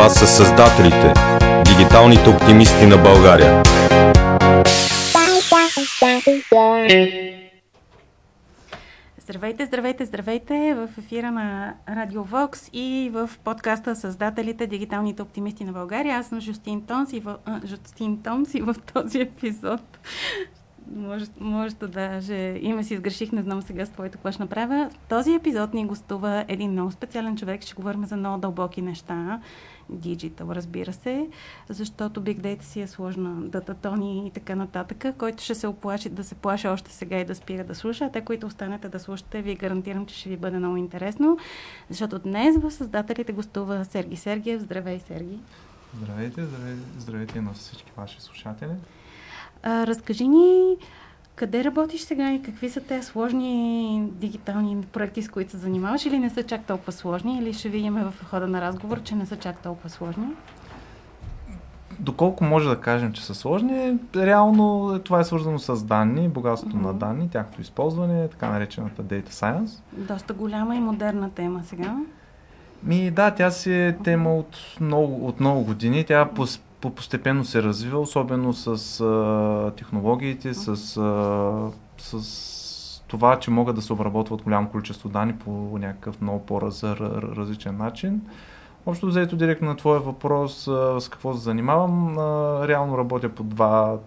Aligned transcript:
Това 0.00 0.10
са 0.10 0.26
създателите, 0.26 1.14
дигиталните 1.64 2.30
оптимисти 2.30 2.86
на 2.86 2.96
България. 2.96 3.62
Здравейте, 9.18 9.66
здравейте, 9.66 10.04
здравейте 10.04 10.74
в 10.74 10.88
ефира 10.98 11.30
на 11.30 11.74
Радио 11.88 12.24
Вокс 12.24 12.70
и 12.72 13.10
в 13.12 13.30
подкаста 13.44 13.96
Създателите, 13.96 14.66
дигиталните 14.66 15.22
оптимисти 15.22 15.64
на 15.64 15.72
България. 15.72 16.16
Аз 16.16 16.26
съм 16.26 16.40
Жустин 16.40 16.82
Тонс 16.86 17.12
и 17.12 17.20
в, 17.20 17.36
а, 17.44 17.60
Жустин 17.66 18.22
Тонс 18.22 18.54
и 18.54 18.60
в 18.60 18.74
този 18.94 19.20
епизод 19.20 19.98
може, 20.96 21.26
може 21.40 21.74
да 21.74 21.88
даже 21.88 22.34
име 22.60 22.84
си 22.84 22.96
сгреших, 22.96 23.32
не 23.32 23.42
знам 23.42 23.62
сега 23.62 23.86
с 23.86 23.90
твоето 23.90 24.12
какво 24.12 24.32
ще 24.32 24.42
направя. 24.42 24.90
В 24.92 25.08
този 25.08 25.34
епизод 25.34 25.74
ни 25.74 25.86
гостува 25.86 26.44
един 26.48 26.70
много 26.70 26.90
специален 26.90 27.36
човек, 27.36 27.62
ще 27.62 27.74
говорим 27.74 28.04
за 28.04 28.16
много 28.16 28.38
дълбоки 28.38 28.82
неща, 28.82 29.40
диджитал, 29.92 30.46
разбира 30.50 30.92
се, 30.92 31.28
защото 31.68 32.22
Big 32.22 32.40
Data 32.40 32.62
си 32.62 32.80
е 32.80 32.86
сложна, 32.86 33.48
дататони 33.48 34.26
и 34.26 34.30
така 34.30 34.54
нататък, 34.54 35.04
който 35.18 35.42
ще 35.42 35.54
се 35.54 35.66
оплаши 35.66 36.08
да 36.08 36.24
се 36.24 36.34
плаше 36.34 36.68
още 36.68 36.92
сега 36.92 37.18
и 37.18 37.24
да 37.24 37.34
спира 37.34 37.64
да 37.64 37.74
слуша, 37.74 38.04
а 38.04 38.10
те, 38.10 38.20
които 38.20 38.46
останете 38.46 38.88
да 38.88 38.98
слушате, 38.98 39.42
ви 39.42 39.54
гарантирам, 39.54 40.06
че 40.06 40.14
ще 40.14 40.28
ви 40.28 40.36
бъде 40.36 40.58
много 40.58 40.76
интересно, 40.76 41.38
защото 41.90 42.18
днес 42.18 42.56
в 42.56 42.70
създателите 42.70 43.32
гостува 43.32 43.84
Серги 43.84 44.16
Сергиев. 44.16 44.62
Здравей, 44.62 44.98
Серги! 44.98 45.38
Здравейте, 45.98 46.44
здравейте, 46.44 46.82
здравейте 46.98 47.40
на 47.40 47.52
всички 47.52 47.92
ваши 47.96 48.20
слушатели. 48.20 48.72
А, 49.62 49.86
разкажи 49.86 50.28
ни 50.28 50.76
къде 51.34 51.64
работиш 51.64 52.00
сега 52.00 52.32
и 52.32 52.42
какви 52.42 52.70
са 52.70 52.80
тези 52.80 53.06
сложни 53.06 54.08
дигитални 54.12 54.82
проекти, 54.92 55.22
с 55.22 55.28
които 55.28 55.50
се 55.50 55.56
занимаваш 55.56 56.06
или 56.06 56.18
не 56.18 56.30
са 56.30 56.42
чак 56.42 56.64
толкова 56.64 56.92
сложни 56.92 57.38
или 57.38 57.52
ще 57.52 57.68
видим 57.68 57.94
в 57.94 58.14
хода 58.30 58.46
на 58.46 58.60
разговор, 58.60 59.02
че 59.02 59.14
не 59.14 59.26
са 59.26 59.36
чак 59.36 59.62
толкова 59.62 59.90
сложни? 59.90 60.26
Доколко 61.98 62.44
може 62.44 62.68
да 62.68 62.80
кажем, 62.80 63.12
че 63.12 63.24
са 63.24 63.34
сложни, 63.34 63.98
реално 64.16 64.98
това 65.04 65.20
е 65.20 65.24
свързано 65.24 65.58
с 65.58 65.84
данни, 65.84 66.28
богатството 66.28 66.76
mm-hmm. 66.76 66.82
на 66.82 66.94
данни, 66.94 67.30
тяхното 67.30 67.60
използване, 67.60 68.28
така 68.28 68.50
наречената 68.50 69.02
Data 69.02 69.28
Science. 69.28 69.80
Доста 69.92 70.34
голяма 70.34 70.76
и 70.76 70.80
модерна 70.80 71.30
тема 71.30 71.62
сега. 71.64 71.96
Ми 72.82 73.10
да, 73.10 73.30
тя 73.30 73.50
си 73.50 73.72
е 73.72 73.96
тема 74.04 74.34
от 74.34 74.56
много, 74.80 75.26
от 75.26 75.40
много 75.40 75.64
години. 75.64 76.04
Тя 76.04 76.28
постепенно 76.80 77.44
се 77.44 77.62
развива, 77.62 77.98
особено 77.98 78.52
с 78.52 79.00
а, 79.00 79.72
технологиите, 79.76 80.54
с, 80.54 80.96
а, 80.96 81.70
с 81.98 83.02
това, 83.08 83.38
че 83.38 83.50
могат 83.50 83.76
да 83.76 83.82
се 83.82 83.92
обработват 83.92 84.42
голямо 84.42 84.68
количество 84.68 85.08
данни 85.08 85.36
по 85.36 85.50
някакъв 85.78 86.20
много 86.20 86.46
по-различен 86.46 87.76
начин. 87.76 88.20
Общо 88.86 89.06
взето 89.06 89.36
директно 89.36 89.68
на 89.68 89.76
твоя 89.76 90.00
въпрос 90.00 90.68
а, 90.68 91.00
с 91.00 91.08
какво 91.08 91.34
се 91.34 91.40
занимавам, 91.40 92.18
а, 92.18 92.68
реално 92.68 92.98
работя 92.98 93.28
по 93.28 93.42
два 93.42 93.98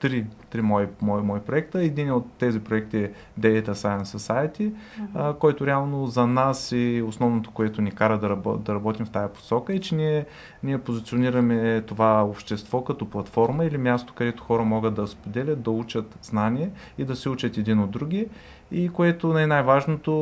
три, 0.00 0.26
три 0.50 0.62
мои, 0.62 0.86
мои, 1.02 1.22
мои 1.22 1.40
проекта. 1.40 1.82
Един 1.82 2.12
от 2.12 2.32
тези 2.38 2.60
проекти 2.60 2.98
е 2.98 3.12
Data 3.40 3.70
Science 3.70 4.02
Society, 4.02 4.72
uh-huh. 4.72 5.06
а, 5.14 5.34
който 5.34 5.66
реално 5.66 6.06
за 6.06 6.26
нас 6.26 6.72
и 6.72 7.02
основното, 7.06 7.50
което 7.50 7.82
ни 7.82 7.90
кара 7.90 8.18
да, 8.18 8.28
работ, 8.28 8.62
да 8.62 8.74
работим 8.74 9.06
в 9.06 9.10
тая 9.10 9.32
посока 9.32 9.74
е, 9.74 9.78
че 9.78 9.94
ние, 9.94 10.26
ние 10.62 10.78
позиционираме 10.78 11.82
това 11.86 12.24
общество 12.24 12.84
като 12.84 13.10
платформа 13.10 13.64
или 13.64 13.78
място, 13.78 14.12
където 14.16 14.42
хора 14.42 14.64
могат 14.64 14.94
да 14.94 15.06
споделят, 15.06 15.62
да 15.62 15.70
учат 15.70 16.18
знания 16.22 16.70
и 16.98 17.04
да 17.04 17.16
се 17.16 17.28
учат 17.28 17.56
един 17.56 17.80
от 17.80 17.90
други 17.90 18.26
и 18.72 18.88
което 18.88 19.38
е 19.38 19.46
най-важното 19.46 20.12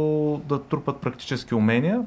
да 0.49 0.63
трупат 0.63 1.01
практически 1.01 1.55
умения 1.55 2.05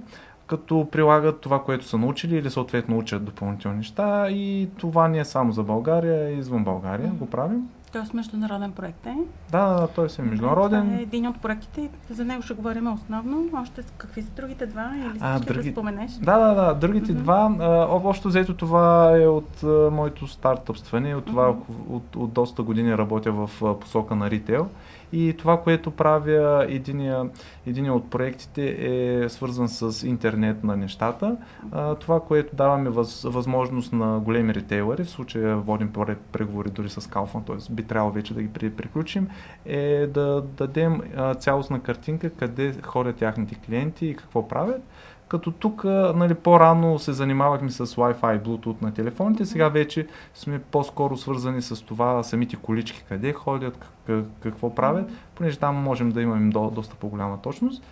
като 0.50 0.88
прилагат 0.92 1.42
това, 1.42 1.64
което 1.64 1.86
са 1.86 1.98
научили 1.98 2.38
или 2.38 2.50
съответно 2.50 2.98
учат 2.98 3.26
допълнителни 3.26 3.78
неща 3.78 4.30
и 4.30 4.70
това 4.78 5.08
не 5.08 5.20
е 5.20 5.26
само 5.26 5.52
за 5.52 5.64
България, 5.64 6.30
и 6.30 6.38
извън 6.38 6.64
България 6.64 7.10
mm-hmm. 7.10 7.18
го 7.18 7.30
правим. 7.30 7.70
Тоест 7.92 8.14
международен 8.14 8.72
проект 8.72 9.06
е? 9.06 9.16
Да, 9.52 9.74
да, 9.74 9.88
той 9.88 10.08
е 10.20 10.22
международен. 10.22 10.82
Това 10.82 10.98
е 10.98 11.02
един 11.02 11.28
от 11.28 11.42
проектите. 11.42 11.90
За 12.10 12.26
него 12.26 12.42
ще 12.42 12.54
говорим 12.54 12.94
основно. 12.94 13.50
Още 13.62 13.82
какви 13.98 14.22
са 14.22 14.30
другите 14.36 14.66
два 14.66 14.92
или 14.96 15.18
а, 15.20 15.40
други... 15.40 15.70
да 15.70 15.72
споменеш? 15.72 16.12
Да, 16.12 16.38
да, 16.38 16.54
да. 16.54 16.74
Другите 16.74 17.12
mm-hmm. 17.12 17.16
два. 17.16 17.56
А, 17.60 17.88
общо 17.90 18.28
взето 18.28 18.54
това 18.54 19.18
е 19.18 19.28
от 19.28 19.64
а, 19.64 19.90
моето 19.92 20.28
стартъпстване. 20.28 21.16
От 21.16 21.26
това 21.26 21.44
mm-hmm. 21.44 21.90
от, 21.90 21.90
от, 21.90 22.16
от 22.16 22.34
доста 22.34 22.64
години 22.64 22.98
работя 22.98 23.32
в 23.32 23.50
а, 23.64 23.80
посока 23.80 24.16
на 24.16 24.30
ритейл. 24.30 24.68
И 25.14 25.36
това, 25.38 25.62
което 25.62 25.92
правя 25.92 26.66
единия, 26.70 27.30
единия 27.68 27.94
от 27.94 28.10
проектите 28.10 28.78
е 28.80 29.30
свързан 29.30 29.70
с 29.70 30.08
интернет 30.08 30.64
на 30.64 30.78
нещата. 30.78 31.38
А, 31.72 31.96
това, 31.96 32.20
което 32.20 32.56
даваме 32.56 32.90
въз, 32.90 33.24
възможност 33.24 33.94
на 33.94 34.20
големи 34.20 34.54
ритейлери, 34.54 35.04
в 35.04 35.10
случая 35.10 35.58
водим 35.58 35.94
преговори 36.32 36.70
дори 36.70 36.90
с 36.90 37.02
Kaufland, 37.02 37.46
т.е. 37.46 37.74
би 37.74 37.84
трябвало 37.84 38.14
вече 38.14 38.34
да 38.34 38.44
ги 38.44 38.70
приключим, 38.76 39.28
е 39.66 40.08
да 40.08 40.42
дадем 40.42 41.02
цялостна 41.40 41.80
картинка 41.80 42.30
къде 42.30 42.74
ходят 42.82 43.16
тяхните 43.16 43.56
клиенти 43.56 44.06
и 44.06 44.16
какво 44.16 44.48
правят 44.48 44.82
като 45.30 45.52
тук 45.52 45.84
нали, 46.16 46.34
по-рано 46.34 47.00
се 47.00 47.14
занимавахме 47.14 47.70
с 47.70 47.86
Wi-Fi 47.86 48.38
и 48.38 48.40
Bluetooth 48.40 48.82
на 48.82 48.94
телефоните, 48.94 49.46
сега 49.46 49.70
вече 49.70 50.08
сме 50.34 50.60
по-скоро 50.60 51.18
свързани 51.18 51.62
с 51.62 51.86
това 51.86 52.24
самите 52.24 52.56
колички 52.56 53.06
къде 53.10 53.34
ходят, 53.34 53.78
как, 53.78 54.26
какво 54.44 54.76
правят, 54.76 55.10
понеже 55.36 55.60
там 55.60 55.76
можем 55.76 56.12
да 56.12 56.22
имаме 56.22 56.52
до, 56.52 56.70
доста 56.70 56.96
по-голяма 56.96 57.42
точност. 57.42 57.84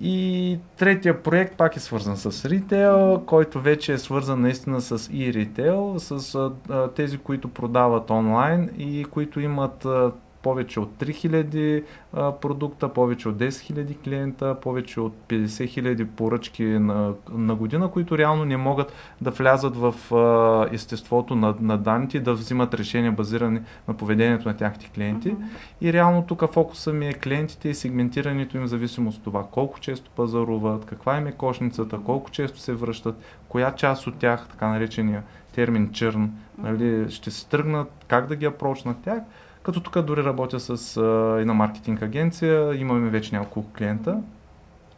И 0.00 0.58
третия 0.76 1.22
проект 1.22 1.56
пак 1.56 1.76
е 1.76 1.80
свързан 1.80 2.16
с 2.16 2.44
ритейл, 2.44 3.22
който 3.26 3.60
вече 3.60 3.92
е 3.92 3.98
свързан 3.98 4.40
наистина 4.40 4.80
с 4.80 4.98
e-ритейл, 4.98 5.98
с 5.98 6.34
а, 6.70 6.88
тези, 6.88 7.18
които 7.18 7.48
продават 7.48 8.10
онлайн 8.10 8.70
и 8.78 9.04
които 9.04 9.40
имат 9.40 9.84
а, 9.84 10.12
повече 10.42 10.80
от 10.80 10.90
3000 10.98 11.84
а, 12.12 12.32
продукта, 12.32 12.88
повече 12.88 13.28
от 13.28 13.36
10 13.36 13.48
000 13.48 13.98
клиента, 14.04 14.56
повече 14.62 15.00
от 15.00 15.14
50 15.28 15.46
000 15.46 16.06
поръчки 16.06 16.64
на, 16.64 17.12
на 17.32 17.54
година, 17.54 17.90
които 17.90 18.18
реално 18.18 18.44
не 18.44 18.56
могат 18.56 18.92
да 19.20 19.30
влязат 19.30 19.76
в 19.76 20.14
а, 20.14 20.74
естеството 20.74 21.34
на, 21.34 21.54
на 21.60 21.78
данните 21.78 22.20
да 22.20 22.34
взимат 22.34 22.74
решения 22.74 23.12
базирани 23.12 23.60
на 23.88 23.94
поведението 23.94 24.48
на 24.48 24.56
тяхните 24.56 24.90
клиенти. 24.94 25.30
Uh-huh. 25.30 25.44
И 25.80 25.92
реално 25.92 26.22
тук 26.22 26.52
фокуса 26.52 26.92
ми 26.92 27.08
е 27.08 27.12
клиентите 27.12 27.68
и 27.68 27.74
сегментирането 27.74 28.56
им 28.56 28.62
в 28.62 28.66
зависимост 28.66 29.18
от 29.18 29.24
това 29.24 29.46
колко 29.50 29.80
често 29.80 30.10
пазаруват, 30.10 30.84
каква 30.84 31.16
им 31.16 31.26
е 31.26 31.32
кошницата, 31.32 31.98
колко 32.04 32.30
често 32.30 32.58
се 32.58 32.74
връщат, 32.74 33.16
коя 33.48 33.74
част 33.74 34.06
от 34.06 34.18
тях, 34.18 34.46
така 34.50 34.68
наречения 34.68 35.22
термин 35.54 35.90
чърн, 35.92 36.30
нали, 36.58 37.10
ще 37.10 37.30
се 37.30 37.48
тръгнат, 37.48 38.04
как 38.08 38.26
да 38.26 38.36
ги 38.36 38.44
апрочнат 38.44 38.96
тях 39.04 39.22
като 39.62 39.80
тук 39.80 40.02
дори 40.02 40.24
работя 40.24 40.60
с 40.60 40.96
а, 40.96 41.36
една 41.40 41.54
маркетинг 41.54 42.02
агенция, 42.02 42.80
имаме 42.80 43.10
вече 43.10 43.36
няколко 43.36 43.72
клиента. 43.72 44.20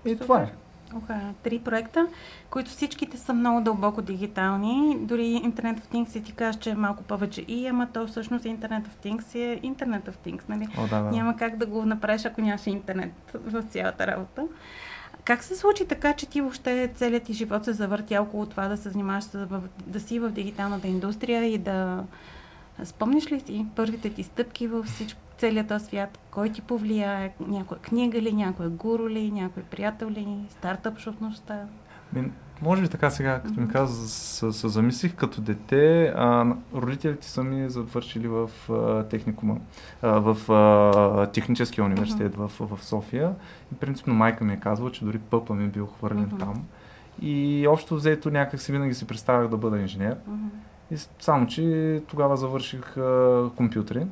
И 0.04 0.10
Супер. 0.10 0.24
това 0.24 0.42
е. 0.42 0.52
Оха, 0.96 1.20
три 1.42 1.58
проекта, 1.58 2.06
които 2.50 2.70
всичките 2.70 3.18
са 3.18 3.32
много 3.32 3.60
дълбоко 3.60 4.02
дигитални. 4.02 4.96
Дори 5.00 5.22
Internet 5.22 5.80
of 5.80 5.94
Things 5.94 6.08
си 6.08 6.22
ти 6.22 6.32
кажа, 6.32 6.58
че 6.58 6.70
е 6.70 6.74
малко 6.74 7.02
повече 7.02 7.44
и, 7.48 7.66
ама 7.66 7.88
то 7.92 8.06
всъщност 8.06 8.44
Internet 8.44 8.82
of 8.82 9.04
Things 9.04 9.34
е 9.34 9.60
Internet 9.60 10.10
of 10.10 10.14
Things, 10.26 10.42
нали? 10.48 10.68
О, 10.78 10.86
да, 10.86 11.02
да. 11.02 11.10
Няма 11.10 11.36
как 11.36 11.56
да 11.56 11.66
го 11.66 11.86
направиш, 11.86 12.24
ако 12.24 12.40
нямаш 12.40 12.66
интернет 12.66 13.12
в 13.34 13.62
цялата 13.62 14.06
работа. 14.06 14.42
Как 15.24 15.42
се 15.42 15.56
случи 15.56 15.86
така, 15.86 16.12
че 16.12 16.26
ти 16.26 16.40
въобще 16.40 16.90
целият 16.94 17.22
ти 17.22 17.32
живот 17.32 17.64
се 17.64 17.72
завърти 17.72 18.18
около 18.18 18.46
това 18.46 18.68
да 18.68 18.76
се 18.76 18.90
занимаваш, 18.90 19.24
да 19.86 20.00
си 20.00 20.18
в 20.18 20.30
дигиталната 20.30 20.88
индустрия 20.88 21.44
и 21.44 21.58
да 21.58 22.04
Спомниш 22.84 23.32
ли 23.32 23.40
си 23.40 23.66
първите 23.76 24.10
ти 24.10 24.22
стъпки 24.22 24.66
в 24.66 24.82
всичко, 24.82 25.20
целият 25.38 25.68
този 25.68 25.84
свят? 25.84 26.18
Кой 26.30 26.48
ти 26.48 26.60
повлияе? 26.60 27.34
Някоя 27.40 27.80
книга 27.80 28.22
ли, 28.22 28.32
някой 28.32 28.68
гуру 28.68 29.08
ли, 29.08 29.30
някой 29.30 29.62
приятел 29.62 30.10
ли, 30.10 30.36
стартъп 30.50 30.98
шутността? 30.98 31.64
Може 32.62 32.82
би 32.82 32.88
така 32.88 33.10
сега, 33.10 33.40
като 33.40 33.60
ми 33.60 33.68
каза, 33.68 34.08
се, 34.08 34.52
се 34.52 34.68
замислих 34.68 35.14
като 35.14 35.40
дете, 35.40 36.12
а, 36.16 36.54
родителите 36.74 37.26
са 37.26 37.44
ми 37.44 37.70
завършили 37.70 38.28
в 38.28 38.50
а, 38.70 39.02
техникума, 39.04 39.56
а, 40.02 40.08
в 40.20 40.52
а, 40.52 41.26
техническия 41.26 41.84
университет 41.84 42.36
в, 42.36 42.50
в 42.60 42.84
София. 42.84 43.34
И 43.72 43.74
принципно 43.74 44.14
майка 44.14 44.44
ми 44.44 44.52
е 44.52 44.60
казвала, 44.60 44.92
че 44.92 45.04
дори 45.04 45.18
пъпа 45.18 45.54
ми 45.54 45.64
е 45.64 45.68
бил 45.68 45.86
хвърлен 45.86 46.32
там. 46.38 46.64
И 47.22 47.66
общо 47.68 47.94
взето 47.94 48.30
някак 48.30 48.60
си 48.60 48.72
винаги 48.72 48.94
си 48.94 49.06
представях 49.06 49.48
да 49.48 49.56
бъда 49.56 49.78
инженер. 49.78 50.16
И 50.90 50.96
само, 51.20 51.46
че 51.46 52.02
тогава 52.08 52.36
завърших 52.36 52.96
а, 52.96 53.50
компютри 53.56 54.06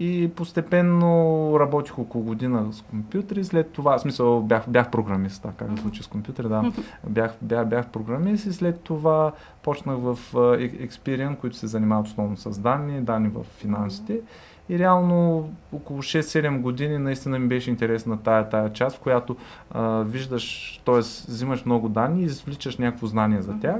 и 0.00 0.30
постепенно 0.36 1.56
работих 1.60 1.98
около 1.98 2.24
година 2.24 2.72
с 2.72 2.82
компютри. 2.82 3.44
След 3.44 3.70
това, 3.70 3.98
в 3.98 4.00
смисъл, 4.00 4.42
бях, 4.42 4.64
бях 4.68 4.90
програмист, 4.90 5.42
така 5.42 5.54
как 5.54 5.74
да 5.74 5.82
случи 5.82 6.02
с 6.02 6.06
компютри, 6.06 6.48
да. 6.48 6.72
Бях, 7.08 7.34
бях, 7.42 7.66
бях 7.66 7.88
програмист 7.88 8.46
и 8.46 8.52
след 8.52 8.80
това 8.80 9.32
почнах 9.62 9.96
в 9.98 10.18
Experian, 10.58 11.36
които 11.36 11.56
се 11.56 11.66
занимават 11.66 12.06
основно 12.06 12.36
с 12.36 12.58
данни, 12.58 13.00
данни 13.00 13.28
в 13.28 13.44
финансите. 13.44 14.20
И 14.68 14.78
реално 14.78 15.50
около 15.72 16.02
6-7 16.02 16.60
години 16.60 16.98
наистина 16.98 17.38
ми 17.38 17.48
беше 17.48 17.70
интересна 17.70 18.22
тая, 18.22 18.48
тая 18.48 18.72
част, 18.72 18.96
в 18.96 19.00
която 19.00 19.36
а, 19.70 20.02
виждаш, 20.02 20.80
т.е. 20.84 20.98
взимаш 20.98 21.64
много 21.64 21.88
данни 21.88 22.22
и 22.22 22.24
извличаш 22.24 22.76
някакво 22.76 23.06
знание 23.06 23.42
за 23.42 23.60
тях 23.60 23.76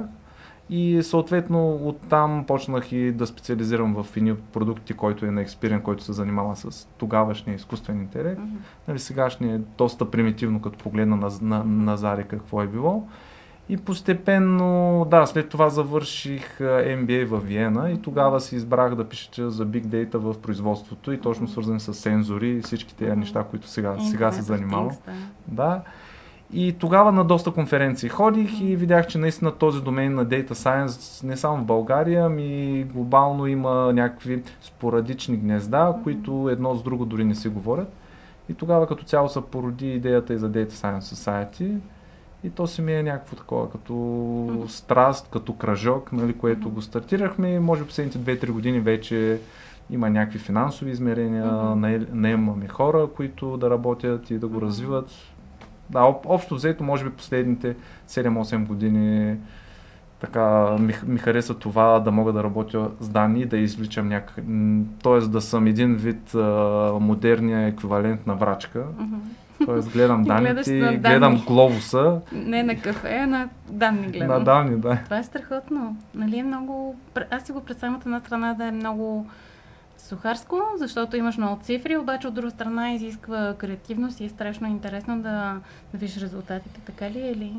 И 0.69 1.03
съответно 1.03 1.75
оттам 1.75 2.43
почнах 2.47 2.91
и 2.91 3.11
да 3.11 3.27
специализирам 3.27 4.03
в 4.03 4.17
едни 4.17 4.35
продукти, 4.35 4.93
който 4.93 5.25
е 5.25 5.31
на 5.31 5.45
Experian, 5.45 5.81
който 5.81 6.03
се 6.03 6.13
занимава 6.13 6.55
с 6.55 6.87
тогавашния 6.97 7.55
изкуствен 7.55 8.01
интелект. 8.01 8.41
Мгм. 8.41 8.55
Нали, 8.87 8.99
сегашния 8.99 9.55
е 9.55 9.59
доста 9.77 10.11
примитивно, 10.11 10.61
като 10.61 10.77
погледна 10.77 11.15
на, 11.15 11.29
на, 11.41 11.63
на 11.63 11.97
Заре 11.97 12.23
какво 12.23 12.61
е 12.61 12.67
било. 12.67 13.07
И 13.69 13.77
постепенно, 13.77 15.07
да, 15.11 15.25
след 15.25 15.49
това 15.49 15.69
завърших 15.69 16.59
MBA 16.59 17.25
в 17.25 17.39
Виена 17.39 17.91
и 17.91 18.01
тогава 18.01 18.41
си 18.41 18.55
избрах 18.55 18.95
да 18.95 19.09
пиша 19.09 19.51
за 19.51 19.67
Big 19.67 19.85
Data 19.85 20.17
в 20.17 20.41
производството 20.41 21.11
и 21.11 21.21
точно 21.21 21.47
свързани 21.47 21.79
с 21.79 21.93
сензори 21.93 22.49
и 22.49 22.61
всички 22.61 22.95
тези 22.95 23.15
неща, 23.15 23.43
които 23.43 23.67
сега, 23.67 23.95
сега 23.99 24.31
се 24.31 24.41
занимавам. 24.41 24.91
Да. 25.47 25.81
И 26.57 26.75
тогава 26.79 27.11
на 27.11 27.23
доста 27.23 27.51
конференции 27.51 28.09
ходих 28.09 28.61
и 28.61 28.75
видях, 28.75 29.07
че 29.07 29.17
наистина 29.17 29.51
този 29.51 29.81
домен 29.81 30.15
на 30.15 30.25
Data 30.25 30.51
Science 30.51 31.23
не 31.23 31.37
само 31.37 31.57
в 31.57 31.65
България, 31.65 32.25
ами 32.25 32.83
глобално 32.93 33.47
има 33.47 33.93
някакви 33.93 34.43
спорадични 34.61 35.37
гнезда, 35.37 35.95
които 36.03 36.49
едно 36.51 36.75
с 36.75 36.83
друго 36.83 37.05
дори 37.05 37.23
не 37.23 37.35
си 37.35 37.49
говорят. 37.49 37.93
И 38.49 38.53
тогава 38.53 38.87
като 38.87 39.03
цяло 39.03 39.29
се 39.29 39.41
породи 39.41 39.93
идеята 39.93 40.33
и 40.33 40.37
за 40.37 40.51
Data 40.51 40.71
Science 40.71 40.99
Society. 40.99 41.77
И 42.43 42.49
то 42.49 42.67
си 42.67 42.81
ми 42.81 42.93
е 42.93 43.03
някакво 43.03 43.35
такова, 43.35 43.71
като 43.71 44.65
страст, 44.67 45.29
като 45.31 45.53
кръжок, 45.53 46.11
нали, 46.11 46.33
което 46.33 46.69
го 46.69 46.81
стартирахме. 46.81 47.49
и 47.49 47.59
Може 47.59 47.81
би 47.81 47.87
последните 47.87 48.19
2-3 48.19 48.51
години 48.51 48.79
вече 48.79 49.39
има 49.89 50.09
някакви 50.09 50.39
финансови 50.39 50.91
измерения, 50.91 51.45
наел- 51.75 52.07
наемаме 52.13 52.67
хора, 52.67 53.07
които 53.15 53.57
да 53.57 53.69
работят 53.69 54.29
и 54.29 54.37
да 54.39 54.47
го 54.47 54.61
развиват. 54.61 55.09
Да, 55.89 56.01
об- 56.01 56.25
общо 56.25 56.55
взето, 56.55 56.83
може 56.83 57.03
би 57.03 57.09
последните 57.09 57.75
7-8 58.07 58.65
години 58.65 59.37
така 60.19 60.41
ми, 60.79 60.93
ми 61.05 61.17
хареса 61.19 61.53
това 61.53 61.99
да 61.99 62.11
мога 62.11 62.33
да 62.33 62.43
работя 62.43 62.89
с 62.99 63.09
данни 63.09 63.41
и 63.41 63.45
да 63.45 63.57
извличам 63.57 64.07
някак... 64.07 64.35
т.е. 65.03 65.19
да 65.19 65.41
съм 65.41 65.67
един 65.67 65.95
вид 65.95 66.35
а, 66.35 66.39
модерния 67.01 67.67
еквивалент 67.67 68.27
на 68.27 68.35
врачка. 68.35 68.83
Мгм. 68.99 69.15
Т.е. 69.65 69.91
гледам 69.91 70.21
И 70.23 70.25
данните, 70.25 70.73
на 70.73 70.85
данни. 70.85 70.97
гледам 70.99 71.43
глобуса 71.47 72.21
Не 72.31 72.63
на 72.63 72.75
кафе, 72.75 73.19
а 73.23 73.27
на 73.27 73.49
данни 73.69 74.07
гледам. 74.07 74.27
на 74.27 74.43
данни, 74.43 74.77
да. 74.77 74.97
Това 75.03 75.17
е 75.17 75.23
страхотно. 75.23 75.97
Нали 76.15 76.37
е 76.37 76.43
много... 76.43 76.95
Аз 77.31 77.43
си 77.43 77.51
го 77.51 77.61
представям 77.61 77.95
от 77.95 78.05
една 78.05 78.19
страна 78.19 78.53
да 78.53 78.65
е 78.65 78.71
много 78.71 79.27
сухарско, 80.05 80.61
защото 80.77 81.17
имаш 81.17 81.37
много 81.37 81.61
цифри, 81.61 81.97
обаче 81.97 82.27
от 82.27 82.33
друга 82.33 82.51
страна 82.51 82.93
изисква 82.93 83.53
креативност 83.57 84.19
и 84.19 84.25
е 84.25 84.29
страшно 84.29 84.67
интересно 84.67 85.15
да, 85.21 85.59
да 85.91 85.97
видиш 85.97 86.17
резултатите. 86.17 86.79
Така 86.85 87.11
ли 87.11 87.27
е 87.27 87.35
ли? 87.35 87.53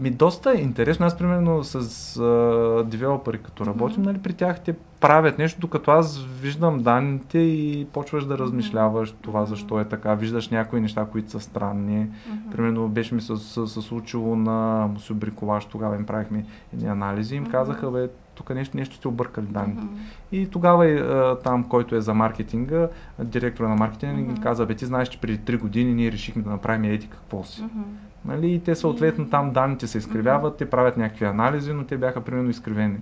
Ми 0.00 0.10
доста 0.10 0.50
е 0.50 0.60
интересно. 0.60 1.06
Аз 1.06 1.18
примерно 1.18 1.64
с 1.64 2.16
а, 2.16 2.84
девелопери, 2.86 3.38
като 3.38 3.66
работим, 3.66 4.00
Мгм. 4.00 4.10
нали, 4.10 4.18
при 4.22 4.32
тях 4.32 4.60
те 4.60 4.74
правят 5.00 5.38
нещо, 5.38 5.60
докато 5.60 5.90
аз 5.90 6.24
виждам 6.40 6.82
данните 6.82 7.38
и 7.38 7.86
почваш 7.92 8.24
да 8.24 8.38
размишляваш 8.38 9.14
това 9.22 9.40
Мгм. 9.40 9.48
защо 9.48 9.80
е 9.80 9.84
така. 9.84 10.14
Виждаш 10.14 10.48
някои 10.48 10.80
неща, 10.80 11.06
които 11.12 11.30
са 11.30 11.40
странни. 11.40 11.98
Мгм. 12.28 12.50
Примерно 12.50 12.88
беше 12.88 13.14
ми 13.14 13.20
се, 13.20 13.36
случило 13.66 14.36
на 14.36 14.88
мусобриколаж, 14.92 15.64
тогава 15.64 15.96
им 15.96 16.06
правихме 16.06 16.44
едни 16.74 16.88
анализи 16.88 17.34
и 17.34 17.38
им 17.38 17.46
казаха, 17.46 17.90
бе, 17.90 18.08
тук 18.34 18.54
нещо, 18.54 18.76
нещо 18.76 18.94
сте 18.96 19.08
объркали 19.08 19.46
данните. 19.46 19.82
Мгм. 19.84 19.94
И 20.32 20.46
тогава 20.50 20.86
и, 20.86 20.98
а, 20.98 21.38
там, 21.44 21.64
който 21.64 21.96
е 21.96 22.00
за 22.00 22.14
маркетинга, 22.14 22.88
директора 23.18 23.68
на 23.68 23.74
маркетинга 23.74 24.32
ни 24.32 24.40
каза, 24.40 24.66
бе, 24.66 24.74
ти 24.74 24.86
знаеш, 24.86 25.08
че 25.08 25.20
преди 25.20 25.38
3 25.38 25.58
години 25.58 25.94
ние 25.94 26.12
решихме 26.12 26.42
да 26.42 26.50
направим 26.50 26.84
еди 26.84 27.08
какво 27.08 27.44
си. 27.44 27.62
Мгм. 27.62 27.82
Нали? 28.24 28.52
И 28.52 28.60
те 28.60 28.74
съответно 28.74 29.28
там 29.28 29.52
данните 29.52 29.86
се 29.86 29.98
изкривяват, 29.98 30.56
те 30.56 30.70
правят 30.70 30.96
някакви 30.96 31.24
анализи, 31.24 31.72
но 31.72 31.84
те 31.84 31.96
бяха 31.96 32.20
примерно 32.20 32.50
изкривени. 32.50 32.96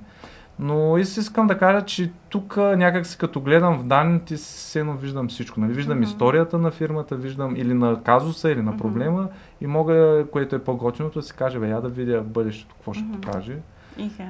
Но 0.59 0.99
и 0.99 1.01
искам 1.01 1.47
да 1.47 1.59
кажа, 1.59 1.85
че 1.85 2.13
тук 2.29 2.57
някак 2.57 3.07
си 3.07 3.19
като 3.19 3.41
гледам 3.41 3.79
в 3.79 3.85
данните, 3.85 4.37
все 4.37 4.85
виждам 4.85 5.29
всичко. 5.29 5.61
Нали? 5.61 5.73
Виждам 5.73 5.97
Мгм. 5.99 6.05
историята 6.05 6.59
на 6.59 6.71
фирмата, 6.71 7.17
виждам 7.17 7.57
или 7.57 7.75
на 7.75 8.03
казуса, 8.03 8.51
или 8.51 8.63
на 8.63 8.77
проблема 8.77 9.29
и 9.61 9.67
мога, 9.67 10.25
което 10.33 10.57
е 10.57 10.65
по-готиното, 10.65 11.19
да 11.19 11.23
си 11.23 11.35
кажа, 11.35 11.61
бе, 11.61 11.69
я 11.69 11.81
да 11.81 11.89
видя 11.89 12.21
в 12.21 12.27
бъдещето 12.27 12.75
какво 12.75 12.93
ще 12.93 13.05
Мгм. 13.05 13.21
покаже. 13.21 13.59
Иха. 13.99 14.25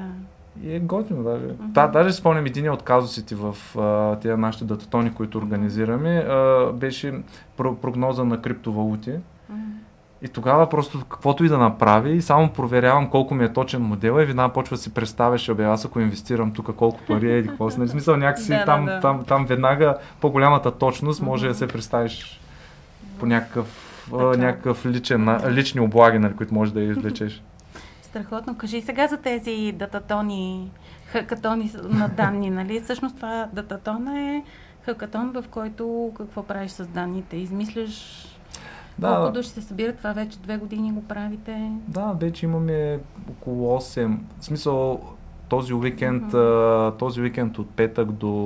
И 0.62 0.74
е 0.74 0.80
готино 0.80 1.22
даже. 1.22 1.44
Мгм. 1.44 1.54
Да, 1.60 1.86
даже 1.86 2.12
спомням 2.12 2.46
един 2.46 2.70
от 2.70 2.82
казусите 2.82 3.34
в 3.34 3.56
а, 3.78 4.16
тези 4.16 4.34
нашите 4.34 4.64
дататони, 4.64 5.14
които 5.14 5.38
организираме, 5.38 6.16
а, 6.18 6.66
беше 6.72 7.14
про- 7.58 7.76
прогноза 7.76 8.24
на 8.24 8.42
криптовалути. 8.42 9.12
Мгм. 9.50 9.60
И 10.22 10.28
тогава 10.28 10.68
просто 10.68 11.00
каквото 11.00 11.44
и 11.44 11.48
да 11.48 11.58
направи, 11.58 12.12
и 12.12 12.22
само 12.22 12.48
проверявам 12.48 13.10
колко 13.10 13.34
ми 13.34 13.44
е 13.44 13.52
точен 13.52 13.82
модел 13.82 14.12
и 14.12 14.24
веднага 14.24 14.52
почва 14.52 14.76
да 14.76 14.82
си 14.82 14.94
представяш, 14.94 15.48
абе 15.48 15.64
аз 15.64 15.84
ако 15.84 16.00
инвестирам 16.00 16.52
тук 16.52 16.76
колко 16.76 17.00
пари 17.08 17.32
е, 17.32 17.38
или 17.38 17.48
какво 17.48 17.70
си. 17.70 17.78
Нали, 17.78 17.88
смисъл 17.88 18.16
някакси 18.16 18.48
Да, 18.48 18.64
там, 18.64 18.84
да. 18.84 19.00
Там, 19.00 19.24
там 19.24 19.46
веднага 19.46 19.96
по-голямата 20.20 20.70
точност 20.70 21.22
може 21.22 21.44
Мгм. 21.44 21.52
да 21.52 21.58
се 21.58 21.66
представиш 21.68 22.40
по 23.20 23.26
някакъв, 23.26 23.66
а, 24.12 24.16
някакъв 24.16 24.86
личен, 24.86 25.38
лични 25.48 25.80
облаги, 25.80 26.18
нали, 26.18 26.34
които 26.34 26.54
можеш 26.54 26.72
да 26.74 26.80
извлечеш. 26.80 27.42
Страхотно. 28.12 28.54
Кажи 28.56 28.80
сега 28.80 29.08
за 29.08 29.16
тези 29.16 29.72
дататони, 29.72 30.70
хакатони 31.06 31.72
на 31.84 32.08
данни, 32.08 32.50
нали? 32.50 32.80
Всъщност 32.80 33.16
това 33.16 33.48
дататона 33.52 34.20
е 34.20 34.42
хакатон, 34.82 35.32
в 35.32 35.44
който 35.50 36.12
какво 36.16 36.42
правиш 36.42 36.70
с 36.70 36.86
данните? 36.86 37.36
Измисляш 37.36 38.24
Да, 38.98 39.16
колко 39.16 39.32
души 39.32 39.48
се 39.48 39.62
събират, 39.62 39.98
това 39.98 40.12
вече 40.12 40.38
две 40.38 40.56
години 40.56 40.92
го 40.92 41.04
правите. 41.04 41.72
Да, 41.88 42.12
вече 42.20 42.46
имаме 42.46 42.98
около 43.30 43.78
8. 43.80 44.16
В 44.38 44.44
смисъл, 44.44 45.00
този 45.48 45.74
уикенд, 45.74 46.34
а, 46.34 46.92
този 46.98 47.20
уикенд 47.20 47.58
от 47.58 47.70
петък 47.70 48.12
до, 48.12 48.44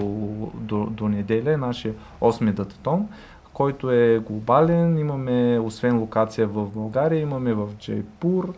до, 0.55 0.87
до 0.87 1.09
неделя 1.09 1.53
е 1.53 1.57
нашия 1.57 1.95
8 2.21 2.53
дататон, 2.53 3.09
който 3.53 3.91
е 3.91 4.19
глобален. 4.19 4.99
Имаме, 4.99 5.59
освен 5.59 5.99
локация 5.99 6.47
в 6.47 6.71
България, 6.71 7.21
имаме 7.21 7.55
в 7.55 7.69
Джейпур, 7.79 8.55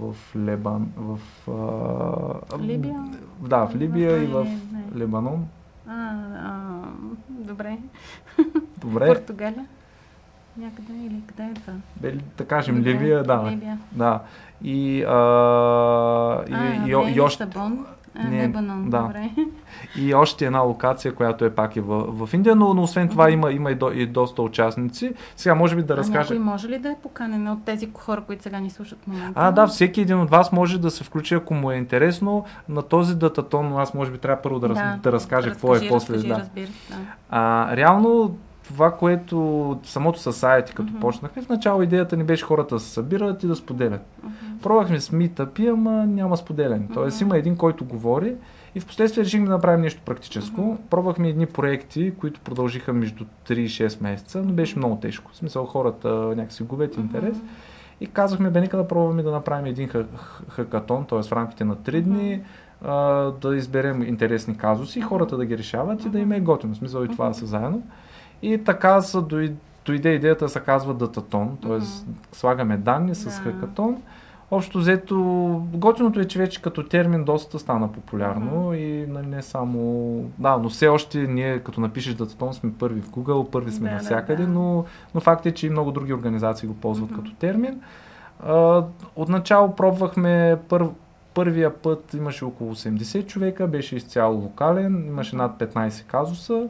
в 0.00 0.14
Лебан, 0.36 0.88
в... 0.96 1.18
А, 2.52 2.58
Либия? 2.58 3.04
Да, 3.40 3.66
в 3.66 3.76
Либия 3.76 4.22
и 4.22 4.26
в 4.26 4.44
Не, 4.44 4.50
не. 4.50 5.00
Лебанон. 5.00 5.48
А, 5.88 5.92
а, 5.92 6.82
добре. 7.28 7.78
Добре, 8.80 9.06
Португалия? 9.06 9.66
Някъде 10.56 10.92
или 10.92 11.22
къде 11.26 11.42
е 11.42 11.54
това? 11.54 11.72
бе, 11.96 12.18
да 12.38 12.46
кажем 12.46 12.76
Добре, 12.76 12.90
Ливия, 12.90 13.24
да. 13.24 13.50
Либия. 13.50 13.78
Да. 13.92 14.22
И, 14.62 15.02
а, 15.02 16.44
и, 16.48 16.52
а, 16.54 16.74
и, 16.74 16.80
не, 16.80 17.12
и, 17.12 17.20
още, 17.20 17.46
Лисабон. 17.46 17.86
А, 18.18 18.28
Не, 18.28 18.42
Лебанон, 18.42 18.90
да. 18.90 19.02
добре. 19.02 19.30
И 19.96 20.14
още 20.14 20.46
една 20.46 20.60
локация, 20.60 21.14
която 21.14 21.44
е 21.44 21.50
пак 21.50 21.76
и 21.76 21.80
в, 21.80 22.26
в 22.26 22.34
Индия, 22.34 22.56
но, 22.56 22.74
но 22.74 22.82
освен 22.82 23.08
това 23.08 23.30
има, 23.30 23.52
има 23.52 23.70
и, 23.70 23.74
до, 23.74 23.90
и 23.90 24.06
доста 24.06 24.42
участници. 24.42 25.12
Сега 25.36 25.54
може 25.54 25.76
би 25.76 25.82
да 25.82 25.94
а 25.94 25.96
разкажа. 25.96 26.18
някой 26.18 26.38
може 26.38 26.68
ли 26.68 26.78
да 26.78 26.88
е 26.88 26.96
поканен 27.02 27.48
от 27.48 27.64
тези 27.64 27.90
хора, 27.94 28.20
които 28.26 28.42
сега 28.42 28.60
ни 28.60 28.70
слушат 28.70 28.98
в 29.02 29.06
момента? 29.06 29.32
А, 29.34 29.52
да, 29.52 29.66
всеки 29.66 30.00
един 30.00 30.20
от 30.20 30.30
вас 30.30 30.52
може 30.52 30.80
да 30.80 30.90
се 30.90 31.04
включи, 31.04 31.34
ако 31.34 31.54
му 31.54 31.70
е 31.70 31.76
интересно. 31.76 32.44
На 32.68 32.82
този 32.82 33.16
дататон, 33.16 33.72
аз 33.76 33.94
може 33.94 34.10
би 34.10 34.18
трябва 34.18 34.42
първо 34.42 34.58
да, 34.58 34.68
раз, 34.68 35.00
да 35.02 35.12
разкажа 35.12 35.50
какво 35.50 35.76
е 35.76 35.88
после. 35.88 36.14
Разкажи, 36.14 36.28
да. 36.28 36.38
разбира 36.38 36.68
да. 36.90 36.96
А, 37.30 37.76
реално 37.76 38.36
това, 38.66 38.90
което 38.90 39.36
самото 39.82 40.20
съсайти, 40.20 40.74
като 40.74 40.90
Мгм. 40.90 41.00
почнахме, 41.00 41.42
в 41.42 41.48
начало 41.48 41.82
идеята 41.82 42.16
ни 42.16 42.24
беше 42.24 42.44
хората 42.44 42.74
да 42.74 42.80
се 42.80 42.90
събират 42.90 43.42
и 43.42 43.46
да 43.46 43.56
споделят. 43.56 44.00
Мгм. 44.22 44.34
Пробвахме 44.62 45.00
с 45.00 45.12
митъпи, 45.12 45.66
ама 45.66 45.90
няма 46.06 46.36
споделяне. 46.36 46.88
Тоест 46.94 47.16
Мгм. 47.16 47.26
има 47.26 47.38
един, 47.38 47.56
който 47.56 47.84
говори 47.84 48.34
и 48.74 48.80
в 48.80 48.86
последствие 48.86 49.24
решихме 49.24 49.46
да 49.46 49.52
направим 49.52 49.80
нещо 49.80 50.00
практическо. 50.04 50.60
Мгм. 50.60 50.76
Пробвахме 50.90 51.28
едни 51.28 51.46
проекти, 51.46 52.12
които 52.20 52.40
продължиха 52.40 52.92
между 52.92 53.24
3 53.48 53.54
и 53.54 53.68
6 53.68 54.00
месеца, 54.00 54.42
но 54.42 54.52
беше 54.52 54.78
много 54.78 54.96
тежко. 54.96 55.30
В 55.32 55.36
смисъл 55.36 55.64
хората 55.64 56.08
някакси 56.08 56.62
губят 56.62 56.96
интерес. 56.96 57.36
Мгм. 57.36 57.46
И 58.00 58.06
казахме, 58.06 58.50
бе, 58.50 58.60
нека 58.60 58.76
да 58.76 58.88
пробваме 58.88 59.22
да 59.22 59.30
направим 59.30 59.66
един 59.66 59.88
хакатон, 60.48 61.04
т.е. 61.04 61.22
в 61.22 61.32
рамките 61.32 61.64
на 61.64 61.76
3 61.76 62.02
дни, 62.02 62.40
а, 62.84 62.94
да 63.30 63.56
изберем 63.56 64.02
интересни 64.02 64.56
казуси, 64.56 65.00
хората 65.00 65.36
да 65.36 65.44
ги 65.46 65.58
решават 65.58 66.04
и 66.04 66.08
да 66.08 66.18
им 66.18 66.32
е 66.32 66.40
готино. 66.40 66.74
В 66.74 66.78
смисъл 66.78 67.04
и 67.04 67.08
това 67.08 67.28
да 67.28 67.34
са 67.34 67.46
заедно. 67.46 67.82
И 68.42 68.64
така 68.64 69.00
са 69.00 69.22
дой- 69.22 69.52
дойде 69.86 70.08
идеята 70.10 70.44
да 70.44 70.48
се 70.48 70.60
казва 70.60 70.94
дататон, 70.94 71.58
т.е. 71.62 71.78
Слагаме 72.32 72.76
данни 72.76 73.14
с 73.14 73.24
Да. 73.24 73.30
хакатон. 73.30 74.02
Общо 74.50 74.78
взето, 74.78 75.16
готиното 75.72 76.20
е, 76.20 76.24
че 76.24 76.38
вече 76.38 76.62
като 76.62 76.82
термин 76.82 77.24
доста 77.24 77.58
стана 77.58 77.92
популярно 77.92 78.74
и 78.74 79.06
нали, 79.08 79.26
не 79.26 79.42
само... 79.42 79.80
Да, 80.38 80.56
но 80.56 80.68
все 80.68 80.88
още 80.88 81.18
ние 81.18 81.58
като 81.58 81.80
напишеш 81.80 82.14
дататон 82.14 82.54
сме 82.54 82.72
първи 82.72 83.00
в 83.00 83.10
Google, 83.10 83.50
първи 83.50 83.72
сме 83.72 83.84
Да, 83.84 83.90
да, 83.90 83.94
навсякъде, 83.94 84.42
да. 84.42 84.48
но, 84.48 84.84
но 85.14 85.20
факт 85.20 85.46
е, 85.46 85.52
че 85.52 85.66
и 85.66 85.70
много 85.70 85.92
други 85.92 86.14
организации 86.14 86.68
го 86.68 86.74
ползват 86.74 87.10
Мгм. 87.10 87.20
като 87.20 87.34
термин. 87.34 87.80
А, 88.46 88.82
отначало 89.16 89.74
пробвахме 89.74 90.58
пър, 90.68 90.86
първия 91.34 91.74
път 91.74 92.14
имаше 92.14 92.44
около 92.44 92.74
80 92.74 93.26
човека, 93.26 93.66
беше 93.66 93.96
изцяло 93.96 94.36
локален, 94.36 95.06
имаше 95.06 95.36
над 95.36 95.58
15 95.58 96.06
казуса. 96.06 96.68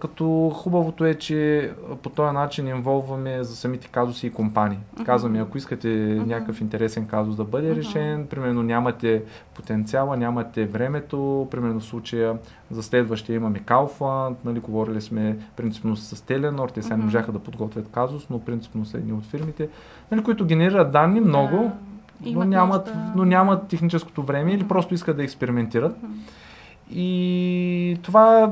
Като 0.00 0.50
хубавото 0.54 1.04
е, 1.04 1.14
че 1.14 1.70
по 2.02 2.10
този 2.10 2.34
начин 2.34 2.68
инволваме 2.68 3.42
за 3.42 3.56
самите 3.56 3.88
казуси 3.88 4.26
и 4.26 4.30
компании. 4.30 4.78
Мгм. 4.94 5.04
Казваме, 5.04 5.40
ако 5.40 5.58
искате 5.58 5.88
Мгм. 5.88 6.28
някакъв 6.28 6.60
интересен 6.60 7.06
казус 7.06 7.36
да 7.36 7.44
бъде 7.44 7.68
Мгм. 7.68 7.78
решен, 7.78 8.26
примерно 8.26 8.62
нямате 8.62 9.22
потенциала, 9.54 10.16
нямате 10.16 10.66
времето, 10.66 11.48
примерно 11.50 11.80
в 11.80 11.84
случая 11.84 12.38
за 12.70 12.82
следващия 12.82 13.36
имаме 13.36 13.58
Kaufland, 13.58 14.34
нали, 14.44 14.60
говорили 14.60 15.00
сме 15.00 15.38
принципно 15.56 15.96
с 15.96 16.22
Теленор, 16.22 16.68
те 16.68 16.82
сега 16.82 16.94
не 16.94 16.98
Мгм. 16.98 17.04
можаха 17.06 17.32
да 17.32 17.38
подготвят 17.38 17.88
казус, 17.92 18.26
но 18.30 18.40
принципно 18.40 18.84
са 18.84 18.96
едни 18.96 19.12
от 19.12 19.24
фирмите, 19.24 19.68
нали, 20.10 20.22
които 20.22 20.46
генерират 20.46 20.92
данни 20.92 21.20
много, 21.20 21.56
Да, 21.56 21.70
но 22.20 22.28
имат 22.30 22.48
нямат, 22.48 22.86
нужда. 22.86 23.12
но 23.16 23.24
нямат 23.24 23.68
техническото 23.68 24.22
време 24.22 24.50
или 24.50 24.58
Мгм. 24.58 24.68
просто 24.68 24.94
искат 24.94 25.16
да 25.16 25.24
експериментират. 25.24 26.02
Мгм. 26.02 26.12
И 26.90 27.98
това 28.02 28.50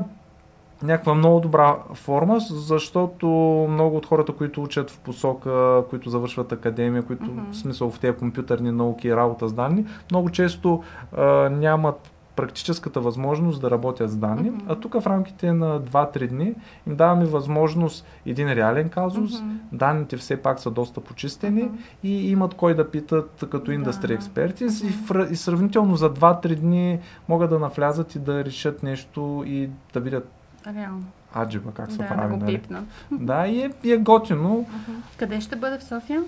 някаква 0.83 1.13
много 1.13 1.39
добра 1.39 1.77
форма, 1.93 2.39
защото 2.39 3.27
много 3.69 3.97
от 3.97 4.05
хората, 4.05 4.33
които 4.33 4.63
учат 4.63 4.91
в 4.91 4.99
посока, 4.99 5.83
които 5.89 6.09
завършват 6.09 6.51
академия, 6.51 7.03
които 7.03 7.25
Мгм. 7.25 7.51
в 7.51 7.57
смисъл 7.57 7.89
в 7.89 7.99
тези 7.99 8.17
компютърни 8.17 8.71
науки 8.71 9.07
и 9.07 9.15
работа 9.15 9.47
с 9.47 9.53
данни, 9.53 9.85
много 10.11 10.29
често 10.29 10.83
а, 11.17 11.23
нямат 11.49 12.11
практическата 12.35 12.99
възможност 12.99 13.61
да 13.61 13.71
работят 13.71 14.09
с 14.11 14.15
данни, 14.17 14.49
Мгм. 14.49 14.59
а 14.67 14.75
тук 14.75 15.01
в 15.01 15.07
рамките 15.07 15.53
на 15.53 15.81
2-3 15.81 16.27
дни 16.27 16.53
им 16.87 16.95
даваме 16.95 17.25
възможност 17.25 18.05
един 18.25 18.53
реален 18.53 18.89
казус, 18.89 19.41
Мгм. 19.41 19.51
данните 19.71 20.17
все 20.17 20.37
пак 20.37 20.59
са 20.59 20.71
доста 20.71 21.01
почистени 21.01 21.61
Мгм. 21.61 21.75
и 22.03 22.31
имат 22.31 22.53
кой 22.53 22.73
да 22.75 22.91
питат 22.91 23.45
като 23.49 23.71
индустри 23.71 24.13
експерти 24.13 24.63
и, 24.63 24.67
Мгм. 24.67 25.05
фра- 25.07 25.31
и 25.31 25.35
сравнително 25.35 25.95
за 25.95 26.13
2-3 26.13 26.55
дни 26.55 26.99
могат 27.29 27.49
да 27.49 27.59
навлязат 27.59 28.15
и 28.15 28.19
да 28.19 28.45
решат 28.45 28.83
нещо 28.83 29.43
и 29.47 29.69
да 29.93 29.99
видят 29.99 30.31
Реално. 30.75 31.03
аджиба 31.35 31.71
как 31.71 31.91
се 31.91 31.97
Да, 31.97 32.07
прави. 32.07 32.21
да 32.21 32.37
го 32.37 32.45
нали? 32.45 32.57
пипнат. 32.57 32.83
Да, 33.11 33.47
и 33.47 33.61
е, 33.61 33.71
и 33.83 33.91
е 33.91 33.97
готино. 33.97 34.49
Мгм. 34.49 34.97
Къде 35.17 35.41
ще 35.41 35.55
бъде 35.55 35.77
в 35.77 35.83
София? 35.83 36.23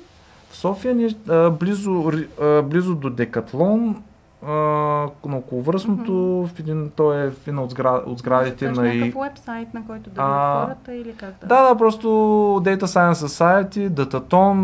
В 0.49 0.55
София 0.55 1.09
а, 1.29 1.49
близо, 1.49 2.11
а, 2.41 2.61
близо 2.61 2.95
до 2.95 3.09
Декатлон, 3.09 4.03
на 4.41 5.37
околовръстното, 5.37 6.13
в 6.47 6.59
един, 6.59 6.91
той 6.95 7.25
е 7.25 7.29
в 7.29 7.47
една 7.47 7.61
от, 7.61 7.71
сгра, 7.71 8.03
от 8.05 8.19
сградите 8.19 8.71
на... 8.71 8.87
И... 8.87 8.97
някакъв 8.99 9.15
уебсайт, 9.21 9.73
на 9.73 9.85
който 9.87 10.09
да 10.09 10.21
А, 10.21 10.63
хората 10.63 10.93
или 10.93 11.13
как 11.13 11.33
да? 11.41 11.47
Да, 11.47 11.69
да, 11.69 11.77
просто 11.77 12.07
Data 12.63 12.83
Science 12.83 13.13
Society, 13.13 13.89
Dataton, 13.89 14.55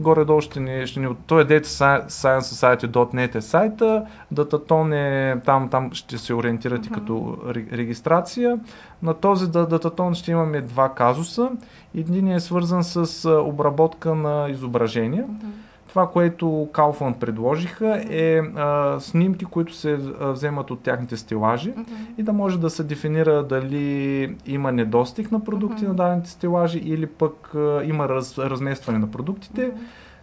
горе-долу 0.00 0.40
ще 0.40 0.60
ни, 0.60 0.86
ще 0.86 1.00
ни, 1.00 1.08
той 1.26 1.42
е 1.42 1.44
Data 1.44 1.64
Sci- 1.64 2.06
Science 2.06 2.40
Society.net 2.40 3.34
е 3.34 3.40
сайта, 3.40 4.04
Dataton 4.34 4.94
е, 4.94 5.40
там, 5.40 5.68
там 5.68 5.92
ще 5.92 6.18
се 6.18 6.34
ориентирате 6.34 6.88
Мгм. 6.90 6.94
като 6.94 7.12
ре- 7.46 7.72
регистрация. 7.72 8.58
На 9.02 9.14
този 9.14 9.46
Dataton 9.46 10.14
ще 10.14 10.30
имаме 10.30 10.60
два 10.60 10.88
казуса. 10.88 11.50
Един 11.94 12.28
е 12.28 12.40
свързан 12.40 12.84
с 12.84 13.06
обработка 13.30 14.14
на 14.14 14.48
изображения. 14.50 15.24
Мгм. 15.28 15.46
Това, 15.92 16.10
което 16.10 16.46
Kaufland 16.72 17.18
предложиха 17.18 18.04
е 18.10 18.38
а, 18.38 19.00
снимки, 19.00 19.44
които 19.44 19.74
се 19.74 19.98
вземат 20.20 20.70
от 20.70 20.80
тяхните 20.80 21.16
стелажи 21.16 21.70
Мгм. 21.70 21.92
и 22.18 22.22
да 22.22 22.32
може 22.32 22.60
да 22.60 22.70
се 22.70 22.84
дефинира 22.84 23.42
дали 23.42 24.36
има 24.46 24.72
недостиг 24.72 25.32
на 25.32 25.44
продукти 25.44 25.82
Мгм. 25.82 25.90
на 25.90 25.94
дадените 25.94 26.30
стелажи 26.30 26.78
или 26.78 27.06
пък 27.06 27.54
а, 27.54 27.80
има 27.84 28.08
раз, 28.08 28.38
разместване 28.38 28.98
на 28.98 29.10
продуктите. 29.10 29.66
Мгм. 29.66 29.76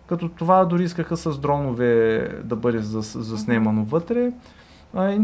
Като 0.07 0.29
това 0.29 0.65
дори 0.65 0.83
искаха 0.83 1.17
с 1.17 1.39
дронове 1.39 2.19
да 2.43 2.55
бъде 2.55 2.79
зас, 2.79 3.17
заснемано 3.19 3.83
вътре. 3.83 4.31
А, 4.95 5.11
и, 5.11 5.21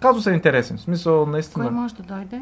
казусът 0.00 0.30
е 0.32 0.34
интересен. 0.34 0.76
В 0.76 0.80
смисъл, 0.80 1.26
наистина. 1.26 1.64
Кой 1.64 1.74
може 1.74 1.94
да 1.94 2.02
дойде? 2.02 2.40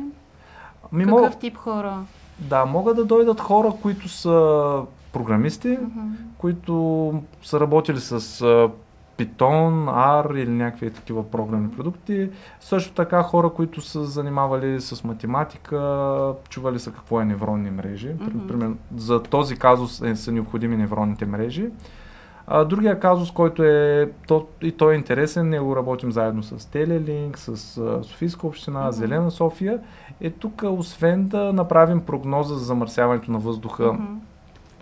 Ми, 0.92 1.04
Какъв 1.04 1.20
мога, 1.20 1.30
тип 1.30 1.56
хора? 1.56 1.98
да, 2.38 2.64
могат 2.64 2.96
да 2.96 3.04
дойдат 3.04 3.40
хора, 3.40 3.72
които 3.82 4.08
са 4.08 4.74
програмисти, 5.12 5.68
Мгм. 5.68 6.00
които 6.38 7.22
са 7.42 7.60
работили 7.60 8.00
с 8.00 8.20
Python, 9.18 9.84
R 10.22 10.38
или 10.38 10.50
някакви 10.50 10.90
такива 10.90 11.30
програмни 11.30 11.70
продукти. 11.70 12.30
Също 12.60 12.92
така 12.94 13.22
хора, 13.22 13.50
които 13.50 13.80
са 13.80 14.04
занимавали 14.04 14.80
с 14.80 15.04
математика, 15.04 15.78
чували 16.48 16.78
са 16.78 16.92
какво 16.92 17.20
е 17.20 17.24
невронни 17.24 17.70
мрежи. 17.70 18.14
Мгм. 18.20 18.46
Примерно, 18.48 18.76
за 18.96 19.22
този 19.22 19.56
казус 19.56 20.00
е, 20.00 20.16
са 20.16 20.32
необходими 20.32 20.76
невронните 20.76 21.26
мрежи. 21.26 21.66
А, 22.46 22.64
другия 22.64 23.00
казус, 23.00 23.30
който 23.30 23.64
е, 23.64 24.10
то, 24.28 24.46
и 24.62 24.72
той 24.72 24.92
е 24.94 24.96
интересен, 24.96 25.48
него 25.48 25.76
работим 25.76 26.12
заедно 26.12 26.42
с 26.42 26.70
Телелинк, 26.70 27.38
с 27.38 27.48
а, 27.78 28.04
Софийска 28.04 28.46
община, 28.46 28.80
Мгм. 28.80 28.92
Зелена 28.92 29.30
София, 29.30 29.78
е 30.20 30.30
тук, 30.30 30.62
освен 30.66 31.28
да 31.28 31.52
направим 31.52 32.00
прогноза 32.00 32.54
за 32.54 32.64
замърсяването 32.64 33.30
на 33.32 33.38
въздуха 33.38 33.92
Мгм. 33.92 34.02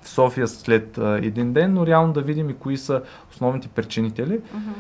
В 0.03 0.09
София 0.09 0.49
след 0.49 0.99
а, 0.99 1.19
един 1.23 1.53
ден, 1.53 1.75
но 1.75 1.87
реално 1.87 2.13
да 2.13 2.23
видим 2.23 2.51
и 2.51 2.55
кои 2.55 2.77
са 2.77 3.03
основните 3.31 3.69
причинители. 3.69 4.41
Мгм. 4.55 4.71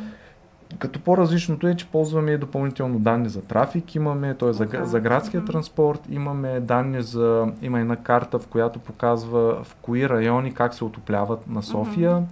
Като 0.79 1.01
по-различното 1.01 1.67
е, 1.67 1.75
че 1.75 1.87
ползваме 1.87 2.39
допълнително 2.39 2.99
данни 2.99 3.29
за 3.29 3.43
трафик, 3.43 3.95
имаме, 3.95 4.35
т.е. 4.35 4.53
за, 4.53 4.67
га- 4.67 4.85
за 4.85 5.01
градския 5.01 5.41
Мгм. 5.41 5.53
транспорт, 5.53 6.01
имаме 6.11 6.61
данни 6.61 7.03
за, 7.03 7.53
има 7.63 7.81
една 7.81 7.97
карта, 7.97 8.39
в 8.39 8.47
която 8.47 8.79
показва 8.79 9.65
в 9.65 9.77
кои 9.83 10.09
райони 10.09 10.55
как 10.55 10.75
се 10.75 10.85
отопляват 10.85 11.49
на 11.49 11.63
София. 11.63 12.23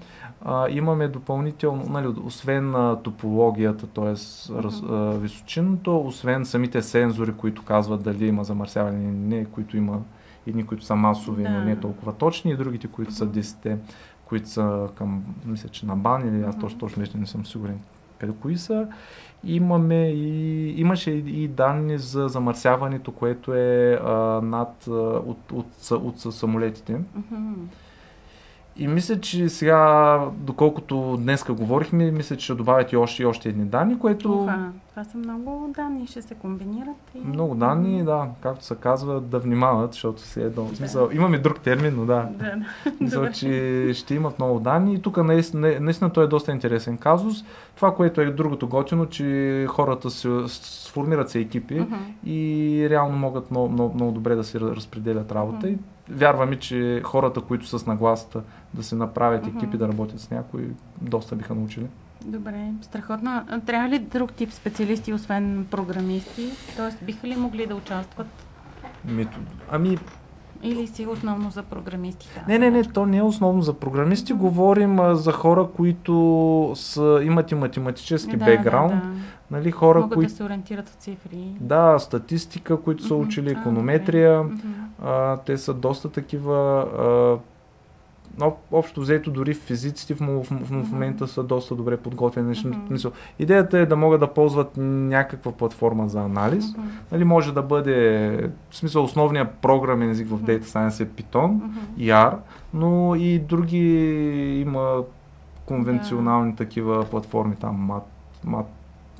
А, 0.44 0.66
имаме 0.70 1.08
допълнително, 1.08 1.84
нали, 1.88 2.06
освен 2.24 2.74
а, 2.74 2.96
топологията, 3.02 3.86
т.е. 3.86 4.14
височинното, 5.18 6.00
освен 6.00 6.44
самите 6.44 6.82
сензори, 6.82 7.32
които 7.32 7.64
казват 7.64 8.02
дали 8.02 8.26
има 8.26 8.44
замърсяване 8.44 8.98
или 8.98 9.36
не, 9.36 9.44
които 9.44 9.76
има 9.76 9.98
едни, 10.48 10.66
които 10.66 10.84
са 10.84 10.96
масови, 10.96 11.42
но 11.42 11.58
Да. 11.58 11.64
не 11.64 11.76
толкова 11.76 12.12
точни, 12.12 12.50
и 12.50 12.56
другите, 12.56 12.86
които 12.88 13.14
са 13.14 13.24
Мгм. 13.24 13.34
10, 13.40 13.76
които 14.24 14.48
са 14.48 14.88
към, 14.94 15.24
мисля, 15.46 15.68
че 15.68 15.86
на 15.86 15.96
бан 15.96 16.28
или 16.28 16.44
аз 16.44 16.58
точно, 16.58 16.78
точно 16.78 17.02
не 17.14 17.26
съм 17.26 17.46
сигурен 17.46 17.78
къде 18.18 18.32
кои 18.40 18.56
са. 18.56 18.86
Имаме 19.44 20.08
и, 20.08 20.80
имаше 20.80 21.10
и, 21.10 21.48
данни 21.48 21.98
за 21.98 22.28
замърсяването, 22.28 23.12
което 23.12 23.54
е 23.54 24.00
а, 24.04 24.12
над 24.42 24.86
а, 24.88 24.92
от, 24.92 25.52
от, 25.52 25.90
от, 25.90 26.24
от 26.24 26.34
самолетите. 26.34 27.00
И 28.76 28.88
мисля, 28.88 29.20
че 29.20 29.48
сега, 29.48 30.20
доколкото 30.36 31.16
днеска 31.20 31.52
говорихме, 31.52 32.10
мисля, 32.10 32.36
че 32.36 32.44
ще 32.44 32.54
добавят 32.54 32.92
и 32.92 32.96
още, 32.96 33.22
и 33.22 33.26
още 33.26 33.48
едни 33.48 33.64
данни, 33.64 33.98
което... 33.98 34.42
Уха, 34.42 34.72
това 34.98 35.10
са 35.10 35.18
много 35.18 35.72
данни, 35.76 36.06
ще 36.06 36.22
се 36.22 36.34
комбинират. 36.34 36.96
И... 37.14 37.18
Много 37.18 37.54
данни, 37.54 38.04
да, 38.04 38.28
както 38.40 38.64
се 38.64 38.74
казва, 38.74 39.20
да 39.20 39.38
внимават, 39.38 39.92
защото 39.92 40.22
си 40.22 40.40
едно. 40.40 40.64
В 40.64 40.70
Да. 40.70 40.76
смисъл, 40.76 41.08
имаме 41.12 41.38
друг 41.38 41.60
термин, 41.60 41.94
но 41.96 42.06
да. 42.06 42.28
Да, 42.32 42.44
да. 43.00 43.16
Добре. 43.16 43.32
че 43.32 43.90
ще 43.94 44.14
имат 44.14 44.38
много 44.38 44.60
данни 44.60 44.94
и 44.94 45.02
тук 45.02 45.16
наистина, 45.16 45.80
наистина 45.80 46.10
той 46.10 46.24
е 46.24 46.26
доста 46.26 46.52
интересен 46.52 46.98
казус. 46.98 47.36
Това, 47.76 47.94
което 47.94 48.20
е 48.20 48.26
другото 48.26 48.68
готино, 48.68 49.06
че 49.06 49.66
хората 49.68 50.10
се 50.10 50.28
сформират 50.48 51.30
се 51.30 51.40
екипи 51.40 51.80
Мгм. 51.80 51.94
и 52.26 52.86
реално 52.90 53.18
могат 53.18 53.50
много, 53.50 53.68
много, 53.68 53.94
много 53.94 54.12
добре 54.12 54.34
да 54.34 54.44
си 54.44 54.60
разпределят 54.60 55.32
работа. 55.32 55.68
И 55.68 55.78
вярваме, 56.10 56.58
че 56.58 57.00
хората, 57.04 57.40
които 57.40 57.66
са 57.66 57.78
с 57.78 57.86
нагласата 57.86 58.42
да 58.74 58.82
се 58.82 58.94
направят 58.94 59.46
екипи, 59.46 59.76
да 59.76 59.88
работят 59.88 60.20
с 60.20 60.30
някой, 60.30 60.70
доста 61.00 61.36
биха 61.36 61.54
научили. 61.54 61.86
Добре, 62.28 62.72
страхотно. 62.82 63.42
Трябва 63.66 63.88
ли 63.88 63.98
друг 63.98 64.32
тип 64.32 64.52
специалисти, 64.52 65.12
освен 65.12 65.66
програмисти? 65.70 66.50
Тоест, 66.76 66.98
биха 67.02 67.26
ли 67.26 67.36
могли 67.36 67.66
да 67.66 67.74
участват? 67.74 68.26
Метод. 69.04 69.44
Ами, 69.70 69.98
Или 70.62 70.86
си 70.86 71.06
основно 71.06 71.50
за 71.50 71.62
програмисти? 71.62 72.28
Не, 72.48 72.58
не, 72.58 72.70
не, 72.70 72.82
то 72.84 73.06
не 73.06 73.16
е 73.16 73.22
основно 73.22 73.62
за 73.62 73.74
програмисти. 73.74 74.32
Говорим 74.32 75.00
а, 75.00 75.14
за 75.14 75.32
хора, 75.32 75.68
които 75.76 76.72
са, 76.76 77.20
имат 77.24 77.52
и 77.52 77.54
математически 77.54 78.36
да, 78.36 78.44
бекграунд. 78.44 79.02
Да, 79.02 79.08
да. 79.08 79.14
Нали, 79.50 79.70
хора, 79.70 80.00
Могат 80.00 80.14
които... 80.14 80.30
да 80.30 80.36
се 80.36 80.44
ориентират 80.44 80.88
в 80.88 80.94
цифри. 80.94 81.52
Да, 81.60 81.98
статистика, 81.98 82.80
които 82.80 83.02
са 83.06 83.14
Мгм. 83.14 83.22
учили, 83.22 83.50
економетрия. 83.50 84.42
Мгм. 84.42 84.56
А, 85.04 85.36
те 85.36 85.58
са 85.58 85.74
доста 85.74 86.08
такива. 86.08 86.86
А, 86.98 87.38
общо 88.72 89.00
взето, 89.00 89.30
дори 89.30 89.54
физиците 89.54 90.14
в, 90.14 90.18
в, 90.20 90.46
в, 90.50 90.84
в 90.84 90.92
момента 90.92 91.26
са 91.28 91.42
доста 91.42 91.74
добре 91.74 91.96
подготвени. 91.96 92.54
Mm-hmm. 92.54 93.12
Идеята 93.38 93.78
е 93.78 93.86
да 93.86 93.96
могат 93.96 94.20
да 94.20 94.34
ползват 94.34 94.72
някаква 94.76 95.52
платформа 95.52 96.08
за 96.08 96.20
анализ. 96.20 96.76
Мгм. 96.76 96.88
Нали, 97.12 97.24
може 97.24 97.54
да 97.54 97.62
бъде, 97.62 98.50
в 98.70 98.76
смисъл, 98.76 99.04
основният 99.04 99.50
програмен 99.50 100.10
език 100.10 100.28
в. 100.28 100.38
Data 100.38 100.64
Science 100.64 101.00
е 101.00 101.06
Python 101.06 101.60
R, 101.98 102.36
но 102.74 103.14
и 103.14 103.38
други 103.38 103.86
има 104.60 105.02
конвенционални 105.66 106.56
такива 106.56 107.04
платформи, 107.10 107.56
там 107.56 107.90
Mat, 107.90 108.02
Mat, 108.46 108.66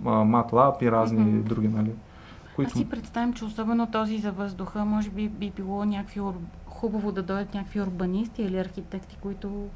MATLAB 0.03 0.83
и 0.83 0.91
разни 0.91 1.21
Мгм. 1.21 1.49
други, 1.49 1.69
нали? 1.69 1.91
Аз 1.91 2.55
Които... 2.57 2.79
си 2.79 2.89
представям, 2.89 3.33
че 3.33 3.45
особено 3.45 3.87
този 3.87 4.19
за 4.19 4.33
въздуха, 4.33 4.85
може 4.85 5.11
би 5.11 5.29
би 5.29 5.53
било 5.57 5.85
някакви. 5.85 6.21
Хубаво 6.81 7.13
да 7.13 7.23
дойдат 7.23 7.55
някакви 7.55 7.81
урбанисти 7.81 8.43
или 8.43 8.59
архитекти, 8.59 9.17
които 9.21 9.69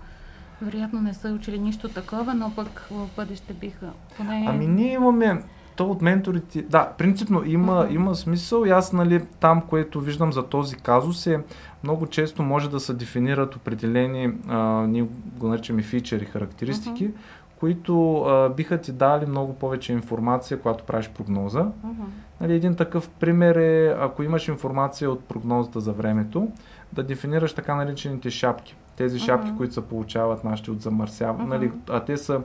вероятно 0.62 1.00
не 1.00 1.14
са 1.14 1.28
учили 1.28 1.59
нищо 1.59 1.88
такова, 1.88 2.35
но 2.35 2.52
пък 2.56 2.87
в 2.90 3.09
бъдеще 3.16 3.52
биха. 3.52 3.90
Поне... 4.16 4.47
Ами 4.49 4.66
ние 4.66 4.92
имаме, 4.92 5.42
То 5.76 5.90
от 5.90 6.02
менторите, 6.02 6.62
да, 6.62 6.92
принципно 6.99 7.42
има, 7.47 7.85
Мгм. 7.85 7.94
има 7.94 8.14
смисъл 8.14 8.64
и 8.64 8.71
аз, 8.71 8.92
нали, 8.92 9.25
там, 9.40 9.61
което 9.61 10.00
виждам 10.00 10.32
за 10.32 10.42
този 10.42 10.76
казус 10.76 11.26
е, 11.26 11.40
много 11.85 12.06
често 12.06 12.42
може 12.42 12.71
да 12.71 12.80
се 12.80 12.94
дефинират 12.94 13.56
определени, 13.56 14.32
а, 14.49 14.87
ние 14.87 15.06
го 15.37 15.49
наричаме 15.49 15.82
фичери, 15.82 16.25
характеристики, 16.25 17.11
които 17.61 18.23
а, 18.23 18.49
биха 18.49 18.78
ти 18.78 18.92
дали 18.92 19.26
много 19.26 19.54
повече 19.54 19.92
информация, 19.92 20.61
когато 20.61 20.85
правиш 20.85 21.09
прогноза. 21.09 21.62
Мгм. 21.85 22.02
Нали, 22.40 22.54
един 22.54 22.75
такъв 22.75 23.09
пример 23.09 23.56
е, 23.56 23.97
ако 24.00 24.23
имаш 24.23 24.49
информация 24.49 25.11
от 25.11 25.25
прогнозата 25.25 25.80
за 25.80 25.92
времето, 25.92 26.49
да 26.92 27.02
дефинираш 27.02 27.52
така 27.52 27.75
наречените 27.75 28.30
шапки. 28.30 28.76
Тези 28.96 29.18
шапки, 29.18 29.49
Мгм. 29.49 29.56
които 29.56 29.75
се 29.75 29.88
получават 29.88 30.44
нашите 30.44 30.70
от 30.70 30.80
замърсяване, 30.82 31.44
Мгм. 31.44 31.49
нали, 31.54 31.72
а 31.90 32.00
те 32.04 32.16
са, 32.16 32.40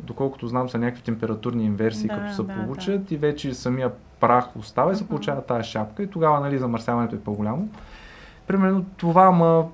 доколкото 0.00 0.46
знам, 0.46 0.68
са 0.68 0.78
някакви 0.78 1.02
температурни 1.02 1.64
инверсии, 1.64 2.08
Да, 2.08 2.14
като 2.14 2.34
се 2.34 2.42
да, 2.42 2.54
получат 2.54 3.10
и 3.10 3.16
вече 3.16 3.54
самия 3.54 3.90
прах 4.20 4.56
остава 4.56 4.92
и 4.92 4.96
се 4.96 5.04
Мгм. 5.04 5.08
получава 5.08 5.42
тази 5.42 5.70
шапка 5.70 6.02
и 6.02 6.10
тогава 6.10 6.40
нали, 6.40 6.58
замърсяването 6.58 7.16
е 7.16 7.20
по-голямо. 7.20 7.68
Примерно 8.46 8.84
това, 8.96 9.30
ма 9.30 9.68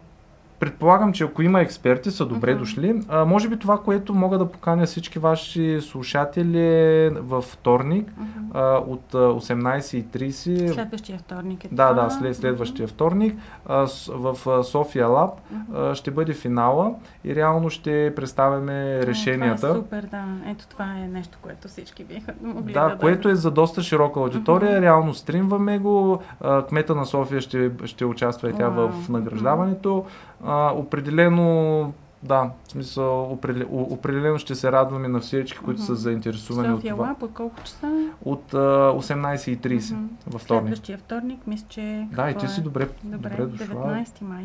предполагам, 0.60 1.12
че 1.12 1.24
ако 1.24 1.42
има 1.42 1.60
експерти, 1.60 2.10
са 2.10 2.26
добре 2.26 2.50
Мгм. 2.50 2.58
дошли. 2.58 3.02
А, 3.08 3.24
може 3.24 3.48
би 3.48 3.58
това, 3.58 3.78
което 3.78 4.14
мога 4.14 4.38
да 4.38 4.46
поканя 4.46 4.86
всички 4.86 5.18
ваши 5.18 5.80
слушатели 5.80 6.60
е 6.60 7.10
във 7.12 7.44
вторник 7.44 8.12
Мгм. 8.18 8.28
а, 8.54 8.76
от 8.78 9.14
а, 9.14 9.18
18.30 9.18 10.68
Следващия 10.68 11.18
вторник 11.18 11.64
е 11.64 11.68
да, 11.68 11.88
това. 11.88 12.02
да, 12.04 12.10
след 12.10 12.36
следващия 12.36 12.88
вторник 12.88 13.34
а, 13.66 13.86
с- 13.86 14.10
в 14.14 14.36
София 14.64 15.06
Лаб 15.06 15.30
а, 15.74 15.94
ще 15.94 16.10
бъде 16.10 16.32
финала 16.34 16.94
и 17.24 17.34
реално 17.34 17.70
ще 17.70 18.12
представяме 18.16 18.98
решенията. 18.98 19.56
Това 19.58 19.70
е 19.70 19.74
супер, 19.74 20.02
да. 20.02 20.24
Ето 20.46 20.66
това 20.66 20.84
е 20.96 21.08
нещо, 21.08 21.38
което 21.42 21.68
всички 21.68 22.04
биха 22.04 22.32
могли 22.42 22.72
да 22.72 22.80
Да, 22.80 22.96
което 22.96 23.28
е 23.28 23.34
за 23.34 23.50
доста 23.50 23.82
широка 23.82 24.20
аудитория. 24.20 24.72
Мгм. 24.72 24.82
Реално 24.82 25.14
стримваме 25.14 25.78
го. 25.78 26.18
А, 26.40 26.62
Кмета 26.62 26.94
на 26.94 27.06
София 27.06 27.40
ще, 27.40 27.70
ще 27.84 28.04
участва 28.04 28.50
и 28.50 28.54
тя 28.54 28.68
Уау. 28.68 28.88
в 28.90 29.08
награждаването. 29.08 30.04
А, 30.44 30.72
определено, 30.72 31.92
да, 32.22 32.50
в 32.64 32.70
смисъл, 32.70 33.04
определ- 33.32 33.66
определено 33.70 34.38
ще 34.38 34.54
се 34.54 34.72
радваме 34.72 35.08
на 35.08 35.20
всички, 35.20 35.58
които 35.58 35.80
са 35.80 35.92
Мгм. 35.92 35.98
заинтересувани 35.98 36.68
София 36.68 36.94
от 36.94 36.98
това. 36.98 37.08
Лаб, 37.08 37.22
от 37.22 37.32
колко 37.32 37.56
часа? 37.60 37.90
От 38.24 38.54
а, 38.54 38.58
18.30 38.92 39.92
Мгм. 39.92 40.04
във 40.26 40.40
вторник. 40.42 40.62
Следващия 40.64 40.98
вторник, 40.98 41.46
мисля, 41.46 41.66
че... 41.68 42.08
Да, 42.12 42.30
и 42.30 42.34
ти 42.34 42.48
си 42.48 42.60
е? 42.60 42.62
добре, 42.62 42.88
Добре, 43.04 43.30
добре 43.30 43.46
дошла. 43.46 43.66
19 43.66 44.22
май. 44.22 44.44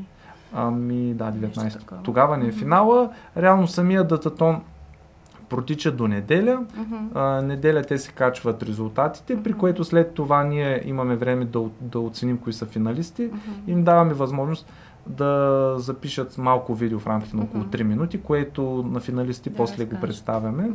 Ами 0.54 1.14
да, 1.14 1.26
Нещо 1.32 1.60
19. 1.60 1.80
такова. 1.80 2.02
Тогава 2.04 2.38
ни 2.38 2.48
е 2.48 2.52
финала. 2.52 3.10
Реално 3.38 3.68
самия 3.68 4.04
дататон 4.04 4.62
протича 5.50 5.92
до 5.92 6.08
неделя. 6.08 6.66
Мгм. 6.78 6.96
А, 7.16 7.42
неделя 7.42 7.82
те 7.82 7.98
се 7.98 8.12
качват 8.12 8.64
резултатите, 8.64 9.44
при 9.44 9.50
Мгм. 9.50 9.60
което 9.60 9.84
след 9.84 10.14
това 10.14 10.44
ние 10.44 10.82
имаме 10.86 11.16
време 11.16 11.46
да, 11.46 11.62
да 11.82 12.00
оценим 12.00 12.38
кои 12.38 12.54
са 12.54 12.66
финалисти. 12.66 13.24
Мгм. 13.24 13.38
Им 13.68 13.84
даваме 13.84 14.14
възможност 14.14 14.68
да 15.08 15.74
запишат 15.78 16.38
малко 16.38 16.76
видео 16.76 17.00
в 17.00 17.08
рамките 17.08 17.36
на 17.38 17.44
около 17.44 17.60
Мгм. 17.60 17.72
3 17.72 17.84
минути, 17.84 18.22
което 18.22 18.62
на 18.88 19.00
финалисти 19.00 19.50
Да 19.50 19.56
после 19.56 19.86
го 19.86 19.96
представяме. 20.02 20.72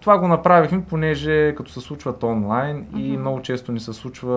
Това 0.00 0.18
го 0.18 0.28
направихме, 0.28 0.84
понеже 0.84 1.54
като 1.54 1.70
се 1.70 1.80
случват 1.80 2.22
онлайн 2.22 2.86
и 2.96 3.12
Мгм. 3.12 3.20
много 3.20 3.42
често 3.42 3.72
ни 3.72 3.80
се 3.80 3.92
случва 3.92 4.32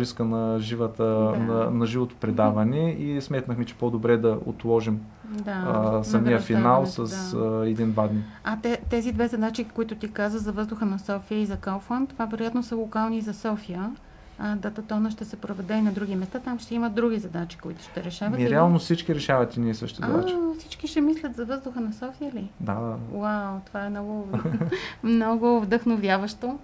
риска 0.00 0.24
на, 0.24 0.58
живата, 0.60 1.04
Да. 1.04 1.36
на, 1.38 1.70
на 1.70 1.86
живото 1.86 2.14
предаване 2.16 2.90
и 2.90 3.20
сметнахме, 3.20 3.64
че 3.64 3.74
по-добре 3.74 4.16
да 4.16 4.38
отложим 4.46 5.00
Да, 5.24 5.64
а, 5.66 6.04
самия 6.04 6.40
финал 6.40 6.86
с 6.86 7.04
да. 7.32 7.40
а, 7.40 7.68
един-два 7.68 8.08
дни. 8.08 8.22
А 8.44 8.58
те, 8.62 8.80
тези 8.90 9.12
две 9.12 9.28
задачи, 9.28 9.64
които 9.64 9.94
ти 9.94 10.08
каза 10.08 10.38
за 10.38 10.52
въздуха 10.52 10.86
на 10.86 10.98
София 10.98 11.40
и 11.40 11.46
за 11.46 11.56
Kaufland, 11.56 12.08
това 12.08 12.24
вероятно 12.26 12.62
са 12.62 12.76
локални 12.76 13.20
за 13.20 13.34
София. 13.34 13.90
Дататона 14.38 15.10
ще 15.10 15.24
се 15.24 15.36
проведе 15.36 15.74
и 15.74 15.82
на 15.82 15.92
други 15.92 16.16
места. 16.16 16.38
Там 16.38 16.58
ще 16.58 16.74
има 16.74 16.90
други 16.90 17.18
задачи, 17.18 17.58
които 17.58 17.82
ще 17.82 18.04
решават. 18.04 18.38
Ми, 18.38 18.44
или? 18.44 18.50
реално 18.50 18.78
всички 18.78 19.14
решават 19.14 19.56
и 19.56 19.60
ние 19.60 19.74
същи 19.74 20.00
задачи. 20.06 20.34
А, 20.34 20.58
всички 20.58 20.86
ще 20.86 21.00
мислят 21.00 21.36
за 21.36 21.44
въздуха 21.44 21.80
на 21.80 21.92
София 21.92 22.32
ли? 22.32 22.50
Да, 22.60 22.74
да. 22.74 23.18
Вау, 23.18 23.60
това 23.66 23.84
е 23.84 23.90
много, 23.90 24.28
много 25.02 25.60
вдъхновяващо. 25.60 26.58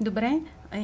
Добре, 0.00 0.40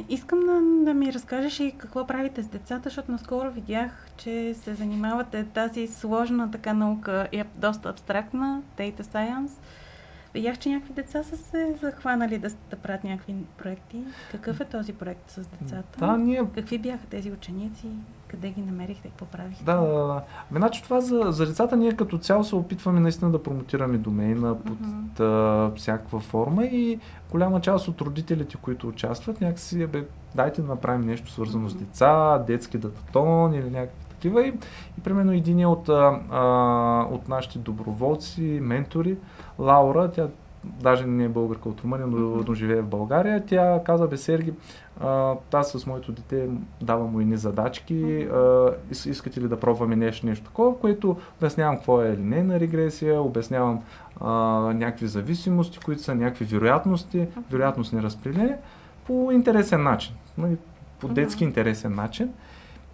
искам 0.09 0.41
да, 0.41 0.85
да 0.85 0.95
ми 0.95 1.13
разкажеш 1.13 1.61
и 1.61 1.75
какво 1.79 2.07
правите 2.07 2.43
с 2.43 2.49
децата, 2.49 2.83
защото 2.85 3.13
наскоро 3.13 3.51
видях, 3.51 4.07
че 4.17 4.55
се 4.55 4.75
занимавате 4.75 5.45
тази 5.45 5.87
сложна 5.87 6.51
така 6.51 6.73
наука, 6.73 7.29
е 7.33 7.45
доста 7.57 7.89
абстрактна, 7.89 8.63
Data 8.79 9.03
Science. 9.03 9.51
Видях, 10.37 10.59
че 10.59 10.69
някакви 10.69 10.95
деца 10.95 11.23
са 11.23 11.37
се 11.37 11.75
захванали 11.83 12.39
да, 12.39 12.49
да 12.71 12.77
правят 12.77 13.05
някакви 13.05 13.35
проекти. 13.59 14.05
Какъв 14.31 14.61
е 14.61 14.65
този 14.65 14.93
проект 14.93 15.31
с 15.31 15.47
децата? 15.47 15.99
Да, 15.99 16.17
ние 16.17 16.45
Какви 16.55 16.79
бяха 16.79 17.07
тези 17.07 17.33
ученици? 17.33 17.87
Къде 18.29 18.49
ги 18.51 18.61
намерихте? 18.61 19.09
Какво 19.09 19.27
правихте? 19.27 19.65
Да, 19.65 19.77
да, 19.77 20.07
да. 20.07 20.23
Значи 20.53 20.83
това 20.83 21.01
за, 21.01 21.23
за 21.29 21.47
децата 21.47 21.77
ние 21.77 21.93
като 21.93 22.19
цяло 22.19 22.45
се 22.45 22.57
опитваме 22.57 23.01
наистина 23.01 23.31
да 23.31 23.43
промотираме 23.43 23.99
домейна 23.99 24.59
под 24.59 24.81
Мгм. 24.81 25.23
а, 25.25 25.73
всякаква 25.77 26.21
форма 26.21 26.65
и 26.65 26.99
голяма 27.31 27.61
част 27.61 27.89
от 27.89 28.01
родителите, 28.01 28.57
които 28.57 28.89
участват, 28.89 29.41
някакси, 29.41 29.87
бе, 29.87 30.05
дайте 30.35 30.63
да 30.63 30.69
направим 30.69 31.07
нещо 31.07 31.31
свързано 31.31 31.69
с 31.69 31.75
Мгм. 31.75 31.85
деца, 31.85 32.39
детски 32.39 32.79
дататон 32.79 33.55
или 33.55 33.71
някакви 33.71 34.06
такива. 34.17 34.47
И, 34.47 34.49
и 34.99 35.01
примерно 35.05 35.33
един 35.33 35.67
от, 35.67 35.89
а, 35.89 37.07
от 37.11 37.29
нашите 37.29 37.59
доброволци, 37.59 38.59
ментори, 38.63 39.17
Лаура, 39.59 40.11
тя 40.11 40.29
даже 40.65 41.07
не 41.07 41.25
е 41.25 41.29
българка 41.29 41.69
от 41.69 41.81
Румъния, 41.81 42.07
но, 42.07 42.45
но 42.49 42.55
живее 42.55 42.83
в 42.83 42.87
България. 42.87 43.45
Тя 43.47 43.81
каза, 43.85 44.07
бе, 44.07 44.17
Серги, 44.17 44.53
аз 45.53 45.71
с 45.71 45.87
моето 45.87 46.13
дете 46.13 46.49
давам 46.83 47.13
му 47.13 47.21
едни 47.21 47.37
задачки, 47.37 48.29
а, 48.33 48.37
ис- 48.93 49.11
искате 49.11 49.41
ли 49.41 49.49
да 49.49 49.61
пробваме 49.61 49.97
нещо, 49.97 50.27
нещо 50.27 50.45
такова, 50.45 50.79
което 50.79 51.17
обяснявам 51.39 51.77
какво 51.77 52.03
е 52.03 52.17
линейна 52.17 52.61
регресия, 52.61 53.23
обяснявам 53.23 53.83
а, 54.21 54.31
някакви 54.75 55.07
зависимости, 55.07 55.79
които 55.79 56.03
са 56.03 56.15
някакви 56.15 56.45
вероятности, 56.45 57.27
вероятностни 57.51 58.03
разпределения, 58.03 58.59
по 59.07 59.31
интересен 59.33 59.83
начин, 59.83 60.15
нали, 60.39 60.57
по 61.01 61.09
детски 61.09 61.45
интересен 61.45 61.95
начин. 61.95 62.31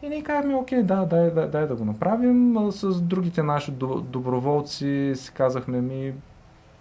И 0.03 0.09
ние 0.09 0.23
казахме, 0.23 0.55
окей, 0.55 0.83
да, 0.83 1.05
дай, 1.05 1.31
дай, 1.31 1.49
дай 1.49 1.67
да 1.67 1.75
го 1.75 1.85
направим. 1.85 2.57
С 2.71 3.01
другите 3.01 3.43
наши 3.43 3.71
до- 3.71 4.01
доброволци 4.01 5.13
си 5.15 5.33
казахме 5.33 5.81
ми, 5.81 6.13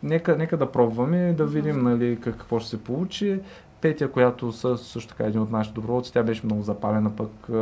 нека, 0.03 0.37
нека 0.37 0.57
да 0.57 0.71
пробваме, 0.71 1.33
да 1.33 1.45
видим 1.45 1.79
нали, 1.83 2.19
как- 2.21 2.37
какво 2.37 2.59
ще 2.59 2.69
се 2.69 2.83
получи. 2.83 3.39
Петя, 3.81 4.11
която 4.11 4.51
са, 4.51 4.77
също 4.77 5.09
така 5.09 5.23
един 5.23 5.41
от 5.41 5.51
нашите 5.51 5.73
доброволци, 5.73 6.13
тя 6.13 6.23
беше 6.23 6.45
много 6.45 6.61
запалена 6.61 7.15
пък 7.15 7.49
а, 7.49 7.53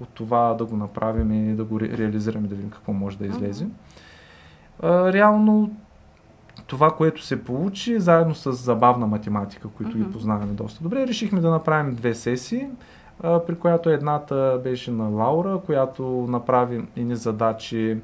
от 0.00 0.08
това 0.14 0.54
да 0.54 0.64
го 0.64 0.76
направим 0.76 1.50
и 1.50 1.54
да 1.54 1.64
го 1.64 1.80
ре, 1.80 1.98
реализираме, 1.98 2.48
да 2.48 2.54
видим 2.54 2.70
какво 2.70 2.92
може 2.92 3.18
да 3.18 3.26
излезе. 3.26 3.66
А, 4.82 5.12
реално 5.12 5.70
това, 6.66 6.90
което 6.90 7.24
се 7.24 7.44
получи, 7.44 8.00
заедно 8.00 8.34
с 8.34 8.52
забавна 8.52 9.06
математика, 9.06 9.68
които 9.68 9.98
ги 9.98 10.10
познаваме 10.10 10.52
доста 10.52 10.82
добре, 10.82 11.06
решихме 11.06 11.40
да 11.40 11.50
направим 11.50 11.94
две 11.94 12.14
сесии, 12.14 12.66
при 13.22 13.54
която 13.58 13.90
едната 13.90 14.60
беше 14.64 14.90
на 14.90 15.08
Лаура, 15.08 15.60
която 15.66 16.02
направи 16.28 16.84
едни 16.96 17.16
задачи 17.16 17.98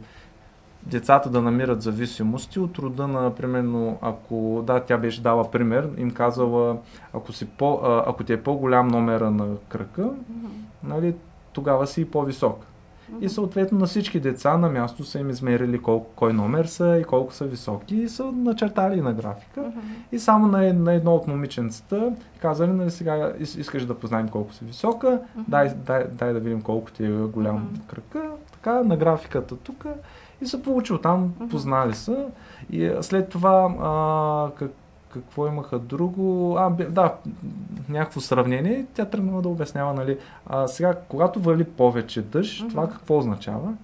децата 0.86 1.30
да 1.30 1.42
намират 1.42 1.82
зависимости 1.82 2.60
от 2.60 2.78
рода 2.78 3.08
на, 3.08 3.34
примерно, 3.34 3.98
ако, 4.00 4.62
да, 4.66 4.80
тя 4.80 4.98
беше 4.98 5.22
дала 5.22 5.50
пример, 5.50 5.88
им 5.96 6.10
казала, 6.10 6.76
ако, 7.12 7.32
си 7.32 7.46
по, 7.46 7.80
ако 7.82 8.24
ти 8.24 8.32
е 8.32 8.42
по-голям 8.42 8.88
номера 8.88 9.30
на 9.30 9.46
кръка, 9.68 10.10
нали, 10.82 11.14
тогава 11.52 11.86
си 11.86 12.00
и 12.00 12.10
по-висок. 12.10 12.66
И 13.20 13.28
съответно 13.28 13.78
на 13.78 13.86
всички 13.86 14.20
деца 14.20 14.58
на 14.58 14.68
място 14.68 15.04
са 15.04 15.18
им 15.18 15.30
измерили 15.30 15.78
колко, 15.78 16.06
кой 16.06 16.32
номер 16.32 16.64
са 16.64 16.98
и 16.98 17.04
колко 17.04 17.32
са 17.32 17.44
високи 17.44 17.96
и 17.96 18.08
са 18.08 18.24
начертали 18.24 19.00
на 19.00 19.12
графика. 19.12 19.60
Мгм. 19.60 19.78
И 20.12 20.18
само 20.18 20.46
на, 20.46 20.72
на 20.72 20.92
едно 20.92 21.14
от 21.14 21.26
момиченцата 21.26 22.12
казали, 22.40 22.70
нали 22.70 22.90
сега 22.90 23.12
ис- 23.32 23.60
искаш 23.60 23.84
да 23.84 23.94
познаем 23.94 24.28
колко 24.28 24.52
си 24.52 24.64
висока, 24.64 25.20
Мгм. 25.36 25.44
дай, 25.48 25.74
дай, 25.76 26.04
дай 26.08 26.32
да 26.32 26.40
видим 26.40 26.62
колко 26.62 26.90
ти 26.90 27.04
е 27.04 27.10
голям 27.10 27.56
Мгм. 27.56 27.80
кръка, 27.86 28.22
така 28.52 28.82
на 28.82 28.96
графиката 28.96 29.56
тук 29.56 29.84
и 30.40 30.46
се 30.46 30.62
получил 30.62 30.98
там, 30.98 31.34
познали 31.50 31.94
са. 31.94 32.26
И 32.70 32.92
след 33.00 33.28
това 33.28 33.74
а, 33.80 34.58
как, 34.58 34.70
какво 35.14 35.46
имаха 35.46 35.78
друго? 35.78 36.56
А, 36.58 36.70
да, 36.70 37.14
някакво 37.88 38.20
сравнение. 38.20 38.86
Тя 38.94 39.04
тръгнала 39.04 39.42
да 39.42 39.48
обяснява, 39.48 39.94
нали, 39.94 40.18
а, 40.46 40.68
сега, 40.68 40.94
когато 41.08 41.40
вали 41.40 41.64
повече 41.64 42.22
дъжд, 42.22 42.60
Мгм. 42.60 42.70
това 42.70 42.88
какво 42.88 43.18
означава? 43.18 43.74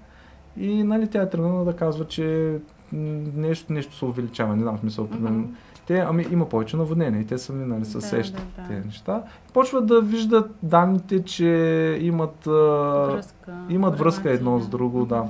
И 0.56 0.82
нали, 0.82 1.08
тя 1.08 1.22
е 1.22 1.30
тръгнала 1.30 1.64
да 1.64 1.76
казва, 1.76 2.04
че 2.06 2.56
нещо, 2.92 3.72
нещо 3.72 3.96
се 3.96 4.04
увеличава, 4.04 4.56
не 4.56 4.62
знам 4.62 4.78
смисъл. 4.78 5.08
Мгм. 5.12 5.42
те, 5.86 5.98
ами 5.98 6.26
има 6.30 6.48
повече 6.48 6.76
наводнения 6.76 7.20
и 7.20 7.26
те 7.26 7.38
сами 7.38 7.66
нали, 7.66 7.84
се 7.84 7.98
Да, 7.98 8.02
сещат 8.02 8.42
да, 8.56 8.62
да. 8.62 8.68
тези 8.68 8.86
неща. 8.86 9.22
Почват 9.52 9.86
да 9.86 10.00
виждат 10.00 10.50
данните, 10.62 11.24
че 11.24 11.46
имат, 12.00 12.44
Връзка, 12.46 13.52
имат 13.68 13.98
връзка 13.98 14.30
едно 14.30 14.60
с 14.60 14.68
друго, 14.68 15.04
да. 15.06 15.24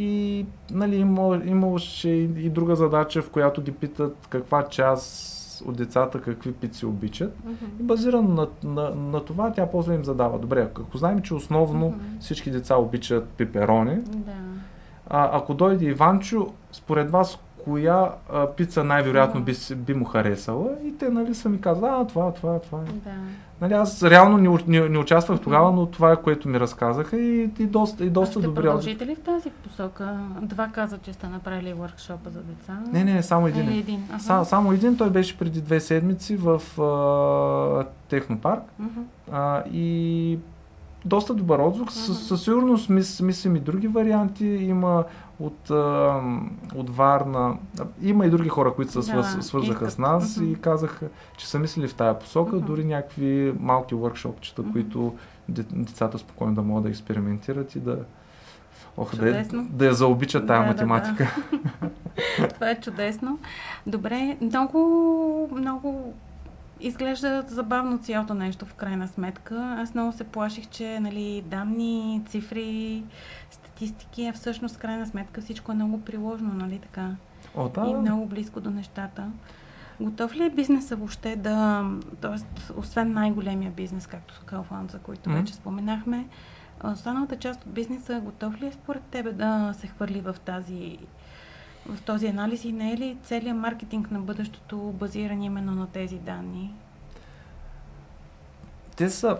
И 0.00 0.46
нали, 0.70 0.96
има, 0.96 1.40
имаше 1.44 2.08
и, 2.08 2.30
и 2.36 2.50
друга 2.50 2.76
задача, 2.76 3.22
в 3.22 3.30
която 3.30 3.62
ги 3.62 3.72
питат 3.72 4.26
каква 4.30 4.62
част 4.62 5.34
от 5.66 5.76
децата 5.76 6.20
какви 6.20 6.52
пици 6.52 6.86
обичат. 6.86 7.36
Мгм. 7.44 7.64
И 7.80 7.82
базирано 7.82 8.28
на, 8.28 8.72
на, 8.72 8.90
на 8.94 9.24
това, 9.24 9.52
тя 9.52 9.66
после 9.66 9.94
им 9.94 10.04
задава. 10.04 10.38
Добре, 10.38 10.68
ако 10.76 10.98
знаем, 10.98 11.20
че 11.22 11.34
основно 11.34 11.86
Мгм. 11.86 11.98
всички 12.20 12.50
деца 12.50 12.76
обичат 12.76 13.28
пеперони, 13.28 13.96
Да. 13.96 14.32
а, 15.06 15.36
ако 15.38 15.54
дойде 15.54 15.84
Иванчо, 15.84 16.46
според 16.72 17.10
вас, 17.10 17.38
коя 17.64 18.08
а, 18.32 18.46
пица 18.46 18.84
най-вероятно 18.84 19.40
Да. 19.40 19.44
би, 19.44 19.74
би 19.76 19.94
му 19.94 20.04
харесала? 20.04 20.70
И 20.84 20.98
те, 20.98 21.08
нали, 21.08 21.34
са 21.34 21.48
ми 21.48 21.60
казали, 21.60 21.86
а, 21.90 22.06
това, 22.06 22.32
това, 22.32 22.58
това. 22.58 22.78
Да. 22.78 23.10
Нали, 23.60 23.72
аз 23.72 24.02
реално 24.02 24.38
не, 24.38 24.78
не, 24.78 24.88
не 24.88 24.98
участвах 24.98 25.40
тогава, 25.40 25.72
но 25.72 25.86
това 25.86 26.12
е 26.12 26.16
което 26.16 26.48
ми 26.48 26.60
разказаха 26.60 27.16
и, 27.18 27.50
и 27.58 27.66
доста, 27.66 28.04
и 28.04 28.06
А 28.06 28.10
доста 28.10 28.32
ще 28.32 28.40
добри 28.40 28.60
отзиви. 28.60 28.96
продължите 28.96 29.06
ли 29.06 29.14
в 29.14 29.20
тази 29.20 29.50
посока? 29.50 30.18
Два 30.42 30.66
каза, 30.66 30.98
че 30.98 31.12
сте 31.12 31.26
направили 31.26 31.72
въркшопа 31.72 32.30
за 32.30 32.40
деца. 32.40 32.78
Не, 32.92 33.04
не, 33.04 33.22
само 33.22 33.46
един. 33.46 33.68
Е, 33.68 33.76
един. 33.76 34.04
Аха. 34.10 34.20
Са, 34.20 34.44
само 34.44 34.72
един, 34.72 34.96
той 34.96 35.10
беше 35.10 35.38
преди 35.38 35.60
две 35.60 35.80
седмици 35.80 36.36
в 36.36 36.80
а, 36.80 37.84
Технопарк 38.08 38.62
а, 39.32 39.62
и 39.64 40.38
доста 41.04 41.34
добър 41.34 41.58
отзвук. 41.58 41.92
С, 41.92 42.08
Мгм. 42.08 42.16
със 42.16 42.42
сигурност 42.42 42.88
мис, 42.88 43.20
мислим 43.20 43.56
и 43.56 43.60
други 43.60 43.88
варианти. 43.88 44.46
Има 44.46 45.04
от, 45.40 45.70
а, 45.70 46.20
от 46.74 46.90
Варна. 46.90 47.56
Има 48.02 48.26
и 48.26 48.30
други 48.30 48.48
хора, 48.48 48.74
които 48.74 48.92
се 48.92 48.98
Да, 48.98 49.02
свърз, 49.04 49.46
свързаха 49.46 49.72
искат. 49.84 49.92
с 49.92 49.98
нас 49.98 50.36
Мгм. 50.36 50.46
и 50.46 50.56
казаха, 50.56 51.06
че 51.36 51.48
са 51.48 51.58
мислили 51.58 51.88
в 51.88 51.94
тая 51.94 52.18
посока. 52.18 52.56
Мгм. 52.56 52.66
Дори 52.66 52.84
някакви 52.84 53.54
малки 53.60 53.94
workshopчета, 53.94 54.58
Мгм. 54.58 54.72
които 54.72 55.14
де- 55.48 55.66
децата 55.72 56.18
спокойно 56.18 56.54
да 56.54 56.62
могат 56.62 56.82
да 56.84 56.90
експериментират 56.90 57.74
и 57.74 57.80
да, 57.80 57.98
ох, 58.96 59.10
да, 59.10 59.16
Чудесно. 59.16 59.66
да 59.70 59.86
я 59.86 59.94
заобичат 59.94 60.46
тая 60.46 60.58
Да, 60.58 60.64
да, 60.64 60.70
математика. 60.72 61.36
Това 62.54 62.70
е 62.70 62.80
чудесно. 62.80 63.38
Добре, 63.86 64.36
много, 64.40 64.78
много 65.54 66.14
изглежда 66.80 67.44
забавно 67.48 67.98
цялото 67.98 68.34
нещо 68.34 68.66
в 68.66 68.74
крайна 68.74 69.08
сметка. 69.08 69.76
Аз 69.78 69.94
много 69.94 70.12
се 70.12 70.24
плаших, 70.24 70.66
че 70.68 71.00
нали, 71.00 71.44
данни, 71.46 72.22
цифри, 72.28 73.02
статистики, 73.78 74.26
а 74.26 74.32
всъщност 74.32 74.78
крайна 74.78 75.06
сметка 75.06 75.40
всичко 75.40 75.72
е 75.72 75.74
много 75.74 76.00
приложно, 76.00 76.52
нали 76.54 76.78
така? 76.78 77.16
О, 77.54 77.68
да, 77.68 77.86
и 77.86 77.94
много 77.94 78.26
близко 78.26 78.60
до 78.60 78.70
нещата. 78.70 79.30
Готов 80.00 80.34
ли 80.34 80.44
е 80.44 80.50
бизнеса 80.50 80.96
въобще 80.96 81.36
да, 81.36 81.86
т.е. 82.20 82.72
освен 82.76 83.12
най-големия 83.12 83.70
бизнес, 83.70 84.06
както 84.06 84.34
са 84.34 84.40
Kaufland, 84.40 84.92
за 84.92 84.98
които 84.98 85.30
Мгм. 85.30 85.38
вече 85.38 85.54
споменахме, 85.54 86.28
останалата 86.84 87.36
част 87.36 87.64
от 87.64 87.72
бизнеса 87.72 88.20
готов 88.24 88.60
ли 88.60 88.66
е 88.66 88.72
според 88.72 89.02
тебе 89.02 89.32
да 89.32 89.74
се 89.78 89.86
хвърли 89.86 90.20
в 90.20 90.36
тази 90.44 90.98
в 91.86 92.02
този 92.02 92.26
анализ 92.26 92.64
и 92.64 92.72
не 92.72 92.92
е 92.92 92.96
ли 92.96 93.16
целият 93.22 93.58
маркетинг 93.58 94.10
на 94.10 94.20
бъдещето 94.20 94.76
базиран 94.78 95.42
именно 95.42 95.72
на 95.72 95.86
тези 95.86 96.18
данни? 96.18 96.74
Те 98.96 99.10
са... 99.10 99.38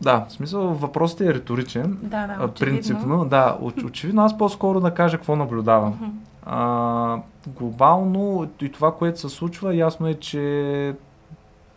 Да, 0.00 0.26
в 0.28 0.32
смисъл 0.32 0.68
въпросът 0.68 1.20
е 1.20 1.34
риторичен. 1.34 1.98
Да, 2.02 2.26
да, 2.26 2.32
очевидно. 2.32 2.54
принципно, 2.54 3.24
да. 3.24 3.58
Оч, 3.60 3.84
очевидно 3.84 4.22
аз 4.22 4.38
по-скоро 4.38 4.80
да 4.80 4.94
кажа 4.94 5.16
какво 5.16 5.36
наблюдавам. 5.36 6.20
А, 6.46 7.18
глобално 7.46 8.50
и 8.62 8.72
това, 8.72 8.94
което 8.94 9.20
се 9.20 9.28
случва, 9.28 9.74
ясно 9.74 10.08
е, 10.08 10.14
че 10.14 10.94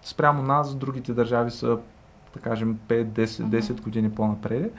спрямо 0.03 0.43
нас, 0.43 0.75
другите 0.75 1.13
държави 1.13 1.51
са, 1.51 1.77
да 2.33 2.39
кажем, 2.41 2.79
5-10 2.87 3.43
Мгм. 3.43 3.57
10 3.57 3.81
години 3.81 4.11
по-напред. 4.11 4.73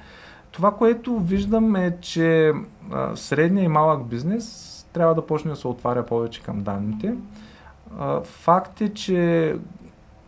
Това, 0.52 0.70
което 0.70 1.18
виждам 1.18 1.76
е, 1.76 1.96
че 2.00 2.52
а, 2.92 3.16
средния 3.16 3.64
и 3.64 3.68
малък 3.68 4.06
бизнес 4.06 4.66
трябва 4.92 5.14
да 5.14 5.26
почне 5.26 5.50
да 5.50 5.56
се 5.56 5.68
отваря 5.68 6.06
повече 6.06 6.42
към 6.42 6.62
данните. 6.62 7.14
А, 7.98 8.20
Факт 8.20 8.80
е, 8.80 8.94
че 8.94 9.56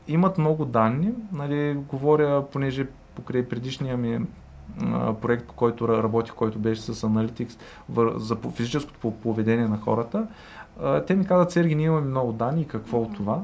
имат 0.09 0.39
много 0.39 0.65
данни. 0.65 1.13
Нали, 1.33 1.75
говоря, 1.89 2.45
понеже 2.53 2.87
покрай 3.15 3.49
предишния 3.49 3.97
ми 3.97 4.21
проект, 5.21 5.47
по 5.47 5.53
който 5.53 5.85
ра- 5.85 6.03
работих, 6.03 6.35
който 6.35 6.59
беше 6.59 6.83
с 6.83 6.95
Analytics 6.95 7.59
за 8.17 8.37
физическото 8.55 8.99
по- 9.01 9.15
поведение 9.15 9.69
на 9.69 9.79
хората, 9.79 10.27
те 11.07 11.15
ми 11.15 11.27
казват, 11.27 11.51
Сергей, 11.51 11.75
ние 11.75 11.87
имаме 11.87 12.09
много 12.09 12.33
данни 12.33 12.67
какво 12.67 12.99
от 12.99 13.15
това. 13.15 13.41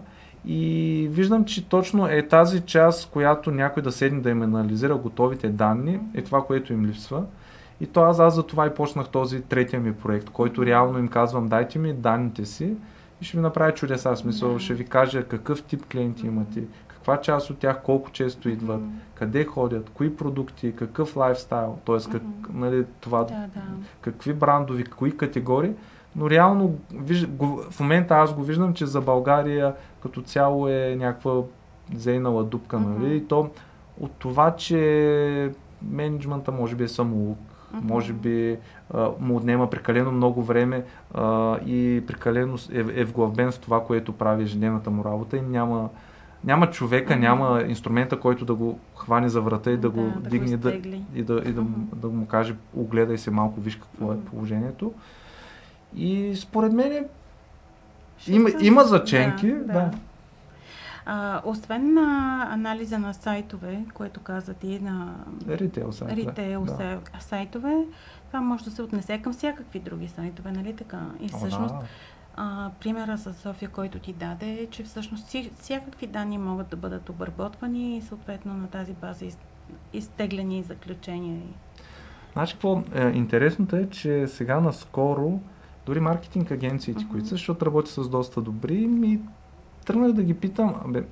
И 0.46 1.08
виждам, 1.10 1.44
че 1.44 1.68
точно 1.68 2.06
е 2.06 2.28
тази 2.28 2.60
част, 2.60 3.10
която 3.10 3.50
някой 3.50 3.82
да 3.82 3.92
седне 3.92 4.20
да 4.20 4.30
им 4.30 4.42
анализира 4.42 4.94
готовите 4.96 5.48
данни, 5.48 6.00
е 6.14 6.22
това, 6.22 6.44
което 6.44 6.72
им 6.72 6.86
липсва. 6.86 7.24
И 7.80 7.86
то 7.86 8.02
аз, 8.02 8.20
аз 8.20 8.34
за 8.34 8.42
това 8.42 8.66
и 8.66 8.74
почнах 8.74 9.08
този 9.08 9.42
третия 9.42 9.80
ми 9.80 9.94
проект, 9.94 10.30
който 10.30 10.66
реално 10.66 10.98
им 10.98 11.08
казвам, 11.08 11.48
дайте 11.48 11.78
ми 11.78 11.92
данните 11.92 12.44
си 12.44 12.74
и 13.20 13.24
ще 13.24 13.36
ви 13.36 13.42
направя 13.42 13.74
чудеса. 13.74 14.10
В 14.14 14.18
смисъл, 14.18 14.58
ще 14.58 14.74
ви 14.74 14.84
кажа 14.84 15.24
какъв 15.24 15.62
тип 15.62 15.86
клиенти 15.92 16.26
имате, 16.26 16.62
каква 17.08 17.22
част 17.22 17.50
от 17.50 17.58
тях, 17.58 17.82
колко 17.82 18.10
често 18.10 18.48
идват, 18.48 18.80
Мгм. 18.80 18.90
къде 19.14 19.44
ходят, 19.44 19.90
кои 19.90 20.16
продукти, 20.16 20.72
какъв 20.76 21.16
лайфстайл, 21.16 21.78
т.е. 21.86 22.10
Как, 22.12 22.22
Мгм. 22.22 22.60
нали, 22.60 22.84
това, 23.00 23.18
Да, 23.18 23.34
да. 23.54 23.62
какви 24.00 24.32
брандови, 24.32 24.84
кои 24.84 25.16
категории, 25.16 25.72
но 26.16 26.30
реално 26.30 26.74
виж, 26.94 27.26
го, 27.26 27.62
в 27.70 27.80
момента 27.80 28.14
аз 28.14 28.34
го 28.34 28.42
виждам, 28.42 28.74
че 28.74 28.86
за 28.86 29.00
България 29.00 29.74
като 30.02 30.22
цяло 30.22 30.68
е 30.68 30.96
някаква 30.98 31.42
зейнала 31.94 32.44
дупка, 32.44 32.78
Мгм. 32.78 32.90
нали? 33.02 33.16
И 33.16 33.24
то 33.24 33.50
от 34.00 34.12
това, 34.12 34.56
че 34.56 35.52
менеджмента 35.82 36.52
може 36.52 36.76
би 36.76 36.84
е 36.84 36.88
самоук, 36.88 37.38
Мгм. 37.74 37.86
може 37.86 38.12
би 38.12 38.56
а, 38.94 39.08
му 39.20 39.36
отнема 39.36 39.70
прекалено 39.70 40.12
много 40.12 40.42
време 40.42 40.84
а, 41.14 41.56
и 41.66 42.02
прекалено 42.06 42.56
е, 42.72 42.78
е 43.00 43.04
вглъбен 43.04 43.52
с 43.52 43.58
това, 43.58 43.84
което 43.84 44.12
прави 44.12 44.42
ежедневната 44.42 44.90
му 44.90 45.04
работа 45.04 45.36
и 45.36 45.40
няма, 45.40 45.88
няма 46.44 46.70
човека, 46.70 47.12
Мгм. 47.12 47.20
няма 47.20 47.62
инструмента, 47.62 48.20
който 48.20 48.44
да 48.44 48.54
го 48.54 48.78
хване 48.96 49.28
за 49.28 49.40
врата 49.40 49.70
и 49.70 49.76
да, 49.76 49.90
го 49.90 50.02
да 50.16 50.30
дигне 50.30 50.56
го 50.56 50.62
да, 50.62 50.72
и 51.14 51.22
да, 51.22 51.42
и 51.46 51.52
да, 51.52 51.62
му- 51.62 51.68
Мгм. 51.68 51.98
да 51.98 52.08
му 52.08 52.26
каже, 52.26 52.54
огледай 52.74 53.18
се 53.18 53.30
малко, 53.30 53.60
виж 53.60 53.76
какво 53.76 54.12
е 54.12 54.16
Мгм. 54.16 54.24
положението. 54.24 54.92
И 55.94 56.36
според 56.36 56.72
мен 56.72 57.04
Ще 58.18 58.32
има, 58.32 58.48
има 58.60 58.84
заченки. 58.84 59.46
Да, 59.48 59.58
Да, 59.58 59.72
да. 59.72 59.90
А, 61.06 61.40
освен 61.44 61.94
на 61.94 62.02
анализа 62.50 62.98
на 62.98 63.14
сайтове, 63.14 63.84
което 63.94 64.20
каза 64.20 64.54
ти, 64.54 64.80
на 64.80 65.14
Ритейл 65.48 65.92
сайт. 65.92 66.12
ритейл 66.12 66.64
да. 66.64 66.74
да. 66.74 66.98
сайтове, 67.20 67.76
това 68.26 68.40
може 68.40 68.64
да 68.64 68.70
се 68.70 68.82
отнесе 68.82 69.18
към 69.18 69.32
всякакви 69.32 69.78
други 69.78 70.08
сайтове, 70.08 70.52
нали 70.52 70.76
така? 70.76 71.00
И 71.20 71.24
О, 71.24 71.36
всъщност, 71.36 71.74
да. 71.74 71.80
А, 72.40 72.70
примера 72.80 73.18
с 73.18 73.34
София, 73.34 73.68
който 73.68 73.98
ти 73.98 74.12
даде, 74.12 74.50
е, 74.50 74.66
че 74.66 74.82
всъщност 74.82 75.36
всякакви 75.60 76.06
данни 76.06 76.38
могат 76.38 76.68
да 76.68 76.76
бъдат 76.76 77.08
обработвани 77.08 77.96
и 77.96 78.00
съответно 78.00 78.54
на 78.54 78.68
тази 78.68 78.92
база 78.92 79.24
из, 79.24 79.38
изтеглени 79.92 80.62
заключения. 80.62 81.42
Значи 82.32 82.52
какво 82.52 82.82
е, 82.94 83.12
интересното 83.14 83.76
е, 83.76 83.88
че 83.90 84.26
сега 84.26 84.60
наскоро 84.60 85.40
дори 85.86 86.00
маркетинг 86.00 86.50
агенциите, 86.50 87.00
Мгм. 87.04 87.12
които 87.12 87.26
са, 87.26 87.34
защото 87.34 87.66
работя 87.66 87.90
с 87.90 88.08
доста 88.08 88.40
добри, 88.40 88.86
ми 88.86 89.20
тръгнах 89.84 90.12
да 90.12 90.22
ги 90.22 90.34
питам, 90.34 90.74
абе, 90.84 91.04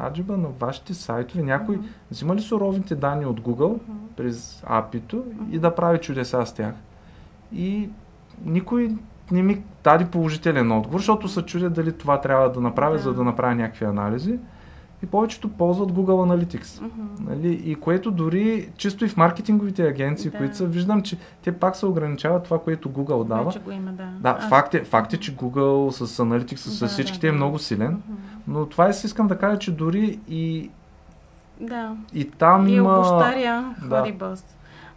аджиба 0.00 0.36
на 0.36 0.48
вашите 0.48 0.94
сайтове, 0.94 1.42
някой 1.42 1.76
Мгм. 1.76 1.86
взима 2.10 2.36
ли 2.36 2.40
суровите 2.40 2.94
данни 2.94 3.26
от 3.26 3.40
Google 3.40 3.80
Мгм. 3.88 4.06
през 4.16 4.62
API-то 4.62 5.24
и 5.50 5.58
да 5.58 5.74
прави 5.74 5.98
чудеса 5.98 6.46
с 6.46 6.54
тях. 6.54 6.74
И 7.52 7.88
никой 8.44 8.96
не 9.32 9.42
ми 9.42 9.62
даде 9.84 10.04
положителен 10.06 10.72
отговор, 10.72 10.98
защото 10.98 11.28
се 11.28 11.42
чудя 11.42 11.70
дали 11.70 11.92
това 11.92 12.20
трябва 12.20 12.52
да 12.52 12.60
направя, 12.60 12.92
Да. 12.92 12.98
за 12.98 13.14
да 13.14 13.24
направя 13.24 13.54
някакви 13.54 13.84
анализи. 13.84 14.38
И 15.02 15.06
повечето 15.06 15.48
ползват 15.48 15.92
Google 15.92 16.04
Analytics. 16.44 16.82
Мгм. 16.82 17.02
Нали? 17.20 17.52
И 17.64 17.74
което 17.74 18.10
дори 18.10 18.68
чисто 18.76 19.04
и 19.04 19.08
в 19.08 19.16
маркетинговите 19.16 19.82
агенции, 19.82 20.30
Да. 20.30 20.38
които 20.38 20.56
са, 20.56 20.66
виждам, 20.66 21.02
че 21.02 21.18
те 21.42 21.52
пак 21.52 21.76
се 21.76 21.86
ограничават 21.86 22.44
това, 22.44 22.58
което 22.58 22.90
Google 22.90 23.24
дава. 23.24 23.44
Вече 23.44 23.58
го 23.58 23.70
има, 23.70 23.92
да. 23.92 24.08
Да, 24.20 24.36
А, 24.40 24.48
факт 24.48 24.74
е, 24.74 24.84
факт 24.84 25.12
е, 25.12 25.16
че 25.16 25.36
Google 25.36 25.90
с 25.90 26.18
Analytics, 26.18 26.56
с 26.56 26.80
Да, 26.80 26.86
всичките 26.86 27.20
да, 27.20 27.28
е 27.28 27.36
много 27.36 27.58
силен. 27.58 27.90
мгм. 28.08 28.18
Но 28.48 28.66
това 28.66 28.88
е, 28.88 28.92
си 28.92 29.06
искам 29.06 29.28
да 29.28 29.38
кажа, 29.38 29.58
че 29.58 29.72
дори 29.72 30.18
и, 30.28 30.70
Да. 31.60 31.96
и 32.14 32.24
там 32.24 32.68
И 32.68 32.72
има... 32.72 32.92
обощаря 32.92 33.74
да. 33.82 33.98
ходи 33.98 34.12
бос. 34.12 34.44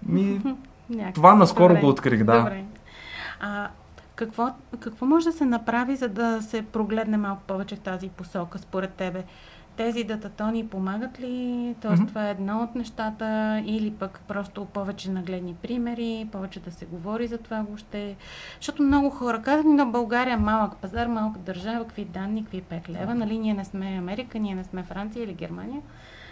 Ми, 0.05 0.41
това 1.13 1.35
наскоро 1.35 1.67
Добре. 1.67 1.81
го 1.81 1.87
открих, 1.87 2.23
да. 2.23 2.37
Добре. 2.39 2.63
А, 3.39 3.67
какво, 4.15 4.49
какво 4.79 5.05
може 5.05 5.25
да 5.25 5.31
се 5.31 5.45
направи, 5.45 5.95
за 5.95 6.09
да 6.09 6.41
се 6.41 6.61
прогледне 6.61 7.17
малко 7.17 7.41
повече 7.47 7.75
в 7.75 7.79
тази 7.79 8.09
посока, 8.09 8.57
според 8.59 8.93
тебе? 8.93 9.23
Тези 9.77 10.03
дататони 10.03 10.67
помагат 10.67 11.19
ли? 11.19 11.75
Тоест, 11.81 12.01
Мгм. 12.01 12.07
това 12.09 12.27
е 12.27 12.31
едно 12.31 12.63
от 12.63 12.75
нещата, 12.75 13.61
или 13.65 13.91
пък 13.91 14.21
просто 14.27 14.65
повече 14.65 15.11
нагледни 15.11 15.53
примери, 15.53 16.29
повече 16.31 16.59
да 16.59 16.71
се 16.71 16.85
говори 16.85 17.27
за 17.27 17.37
това 17.37 17.61
въобще. 17.61 18.15
Защото 18.59 18.83
много 18.83 19.09
хора 19.09 19.41
казват, 19.41 19.65
на 19.73 19.85
България 19.85 20.33
е 20.33 20.37
малък 20.37 20.75
пазар, 20.77 21.07
малка 21.07 21.39
държава, 21.39 21.85
какви 21.85 22.05
данни, 22.05 22.43
какви 22.43 22.61
5 22.61 22.89
лева, 22.89 23.15
нали, 23.15 23.37
ние 23.37 23.53
не 23.53 23.65
сме 23.65 23.85
Америка, 23.85 24.39
ние 24.39 24.55
не 24.55 24.63
сме 24.63 24.83
Франция 24.83 25.23
или 25.23 25.33
Германия. 25.33 25.81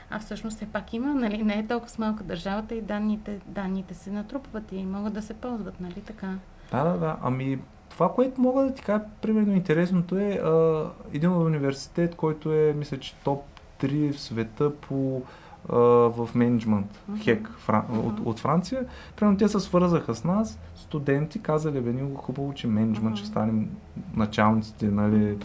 А 0.10 0.20
всъщност 0.20 0.56
все 0.56 0.66
пак 0.66 0.94
има, 0.94 1.14
нали, 1.16 1.44
не 1.44 1.54
е 1.54 1.68
толкова 1.68 1.90
с 1.90 1.98
малка 1.98 2.24
държавата 2.24 2.76
и 2.76 2.82
данните, 2.82 3.40
данните 3.48 3.94
се 3.94 4.12
натрупват 4.12 4.72
и 4.72 4.86
могат 4.86 5.14
да 5.14 5.22
се 5.22 5.34
ползват, 5.34 5.80
нали 5.82 6.02
така? 6.02 6.28
Да, 6.74 6.84
да, 6.84 6.98
да. 6.98 7.16
Ами, 7.22 7.60
това, 7.90 8.14
което 8.14 8.42
мога 8.42 8.64
да 8.64 8.74
ти 8.74 8.82
кажа, 8.82 9.04
примерно 9.22 9.54
интересното 9.54 10.18
е 10.18 10.30
а, 10.30 10.86
един 11.14 11.32
университет, 11.32 12.16
който 12.16 12.54
е, 12.54 12.74
мисля, 12.78 13.00
че 13.00 13.16
топ 13.16 13.44
3 13.82 14.14
в 14.14 14.20
света 14.20 14.76
по 14.76 15.22
а, 15.70 15.76
в 16.10 16.30
менеджмент, 16.36 17.00
Мгм. 17.08 17.20
ХЕК 17.20 17.50
Фран, 17.58 17.84
Мгм. 17.90 18.00
от, 18.08 18.20
от 18.26 18.40
Франция. 18.40 18.86
Примерно 19.16 19.38
те 19.38 19.48
се 19.48 19.60
свързаха 19.60 20.16
с 20.16 20.24
нас, 20.24 20.60
студенти, 20.76 21.42
казали, 21.42 21.82
бе, 21.82 21.94
ние 21.94 22.04
го 22.04 22.16
хубаво, 22.16 22.54
че 22.54 22.68
менеджмент, 22.68 23.16
ще 23.16 23.26
Мгм. 23.26 23.32
станем 23.32 23.70
началниците 24.16 24.86
нали, 24.86 25.38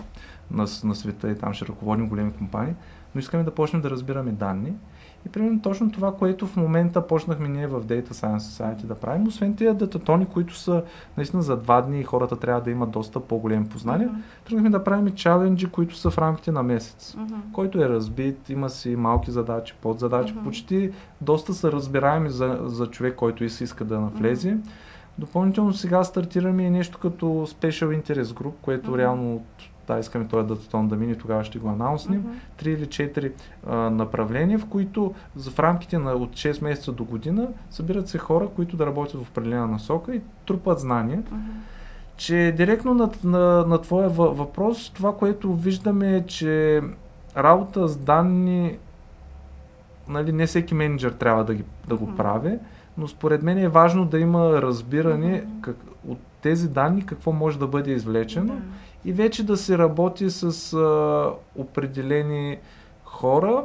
на, 0.51 0.67
на 0.85 0.95
света 0.95 1.31
и 1.31 1.39
там 1.39 1.55
ще 1.55 1.67
ръководим 1.67 2.09
големи 2.09 2.33
компании, 2.33 2.75
но 3.15 3.19
искаме 3.19 3.45
да 3.45 3.55
почнем 3.55 3.83
да 3.83 3.91
разбираме 3.91 4.33
данни. 4.33 4.73
И 5.29 5.31
примерно 5.31 5.63
точно 5.63 5.91
това, 5.93 6.15
което 6.15 6.47
в 6.47 6.57
момента 6.57 7.07
почнахме 7.07 7.49
ние 7.49 7.67
в 7.67 7.85
Data 7.85 8.09
Science 8.09 8.39
Society 8.39 8.85
да 8.85 8.95
правим, 8.95 9.27
освен 9.27 9.57
тези 9.57 9.79
дататони, 9.79 10.27
които 10.27 10.57
са 10.57 10.83
наистина 11.17 11.43
за 11.43 11.57
два 11.57 11.81
дни 11.83 12.01
и 12.01 12.05
хората 12.05 12.37
трябва 12.37 12.61
да 12.61 12.71
имат 12.71 12.91
доста 12.91 13.21
по-големи 13.21 13.69
познания, 13.69 14.09
Мгм. 14.09 14.21
тръгнахме 14.45 14.71
да 14.71 14.85
правим 14.85 15.15
чаленджи, 15.15 15.67
които 15.67 15.97
са 15.97 16.11
в 16.11 16.19
рамките 16.19 16.53
на 16.53 16.63
месец. 16.63 17.15
Мгм. 17.19 17.35
Който 17.53 17.83
е 17.83 17.89
разбит, 17.89 18.49
има 18.51 18.71
си 18.71 18.97
малки 18.97 19.31
задачи, 19.31 19.75
подзадачи, 19.81 20.35
Мгм. 20.35 20.45
почти 20.45 20.91
доста 21.21 21.55
са 21.55 21.73
разбираеми 21.73 22.31
за, 22.31 22.59
за 22.63 22.87
човек, 22.87 23.15
който 23.15 23.45
и 23.45 23.51
се 23.51 23.65
иска 23.65 23.85
да 23.85 24.01
навлезе. 24.01 24.57
Допълнително 25.19 25.73
сега 25.73 26.05
стартираме 26.05 26.63
и 26.63 26.71
нещо 26.71 26.99
като 26.99 27.27
Special 27.27 28.03
Interest 28.03 28.23
Group, 28.25 28.53
което 28.63 28.91
Мгм. 28.91 28.99
реално 28.99 29.35
от 29.37 29.47
да, 29.89 29.99
искаме 29.99 30.29
този 30.29 30.49
дататон 30.49 30.89
да 30.89 30.97
мине, 30.97 31.15
тогава 31.15 31.45
ще 31.45 31.59
го 31.59 31.69
анаунснем. 31.69 32.19
Мгм. 32.21 32.31
Три 32.57 32.73
или 32.73 32.87
четири 32.87 33.33
направления, 33.91 34.59
в 34.59 34.67
които 34.67 35.15
в 35.37 35.59
рамките 35.59 35.99
на 35.99 36.13
от 36.13 36.31
6 36.31 36.63
месеца 36.63 36.93
до 36.93 37.05
година 37.05 37.49
събират 37.71 38.09
се 38.09 38.19
хора, 38.19 38.49
които 38.57 38.77
да 38.77 38.87
работят 38.87 39.25
в 39.25 39.31
определена 39.31 39.67
насока 39.67 40.15
и 40.15 40.21
трупат 40.47 40.81
знания. 40.81 41.23
Мгм. 41.31 41.41
Че 42.17 42.55
директно 42.57 42.95
на, 42.95 43.11
на, 43.25 43.39
на 43.67 43.81
твоя 43.81 44.11
въ- 44.11 44.35
въпрос, 44.35 44.91
това, 44.91 45.17
което 45.17 45.55
виждаме 45.55 46.17
е, 46.17 46.27
че 46.27 46.83
работа 47.37 47.89
с 47.89 47.97
данни, 47.97 48.79
нали, 50.09 50.33
не 50.33 50.47
всеки 50.47 50.75
менеджер 50.75 51.11
трябва 51.11 51.45
да, 51.45 51.55
ги, 51.55 51.65
да 51.89 51.97
го 51.97 52.07
Мгм. 52.07 52.17
прави, 52.17 52.59
но 52.99 53.09
според 53.09 53.43
мен 53.43 53.59
е 53.59 53.69
важно 53.69 54.05
да 54.05 54.19
има 54.19 54.63
разбиране 54.63 55.43
Мгм. 55.47 55.61
как, 55.61 55.77
от 56.09 56.19
тези 56.43 56.69
данни 56.69 57.07
какво 57.07 57.33
може 57.33 57.59
да 57.59 57.67
бъде 57.67 57.91
извлечено 57.91 58.55
Да. 58.55 58.63
И 59.05 59.13
вече 59.13 59.47
да 59.47 59.57
се 59.57 59.79
работи 59.79 60.31
с 60.31 60.73
а, 60.73 61.33
определени 61.57 62.57
хора. 63.05 63.65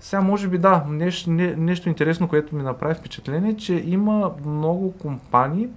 Сега 0.00 0.22
може 0.22 0.48
би 0.48 0.58
да, 0.58 0.84
нещо, 0.88 1.30
не, 1.30 1.56
нещо 1.56 1.88
интересно, 1.88 2.28
което 2.28 2.56
ми 2.56 2.62
направи 2.62 2.94
впечатление, 2.94 3.56
че 3.56 3.74
има 3.86 4.32
много 4.46 4.92
компании 4.92 5.68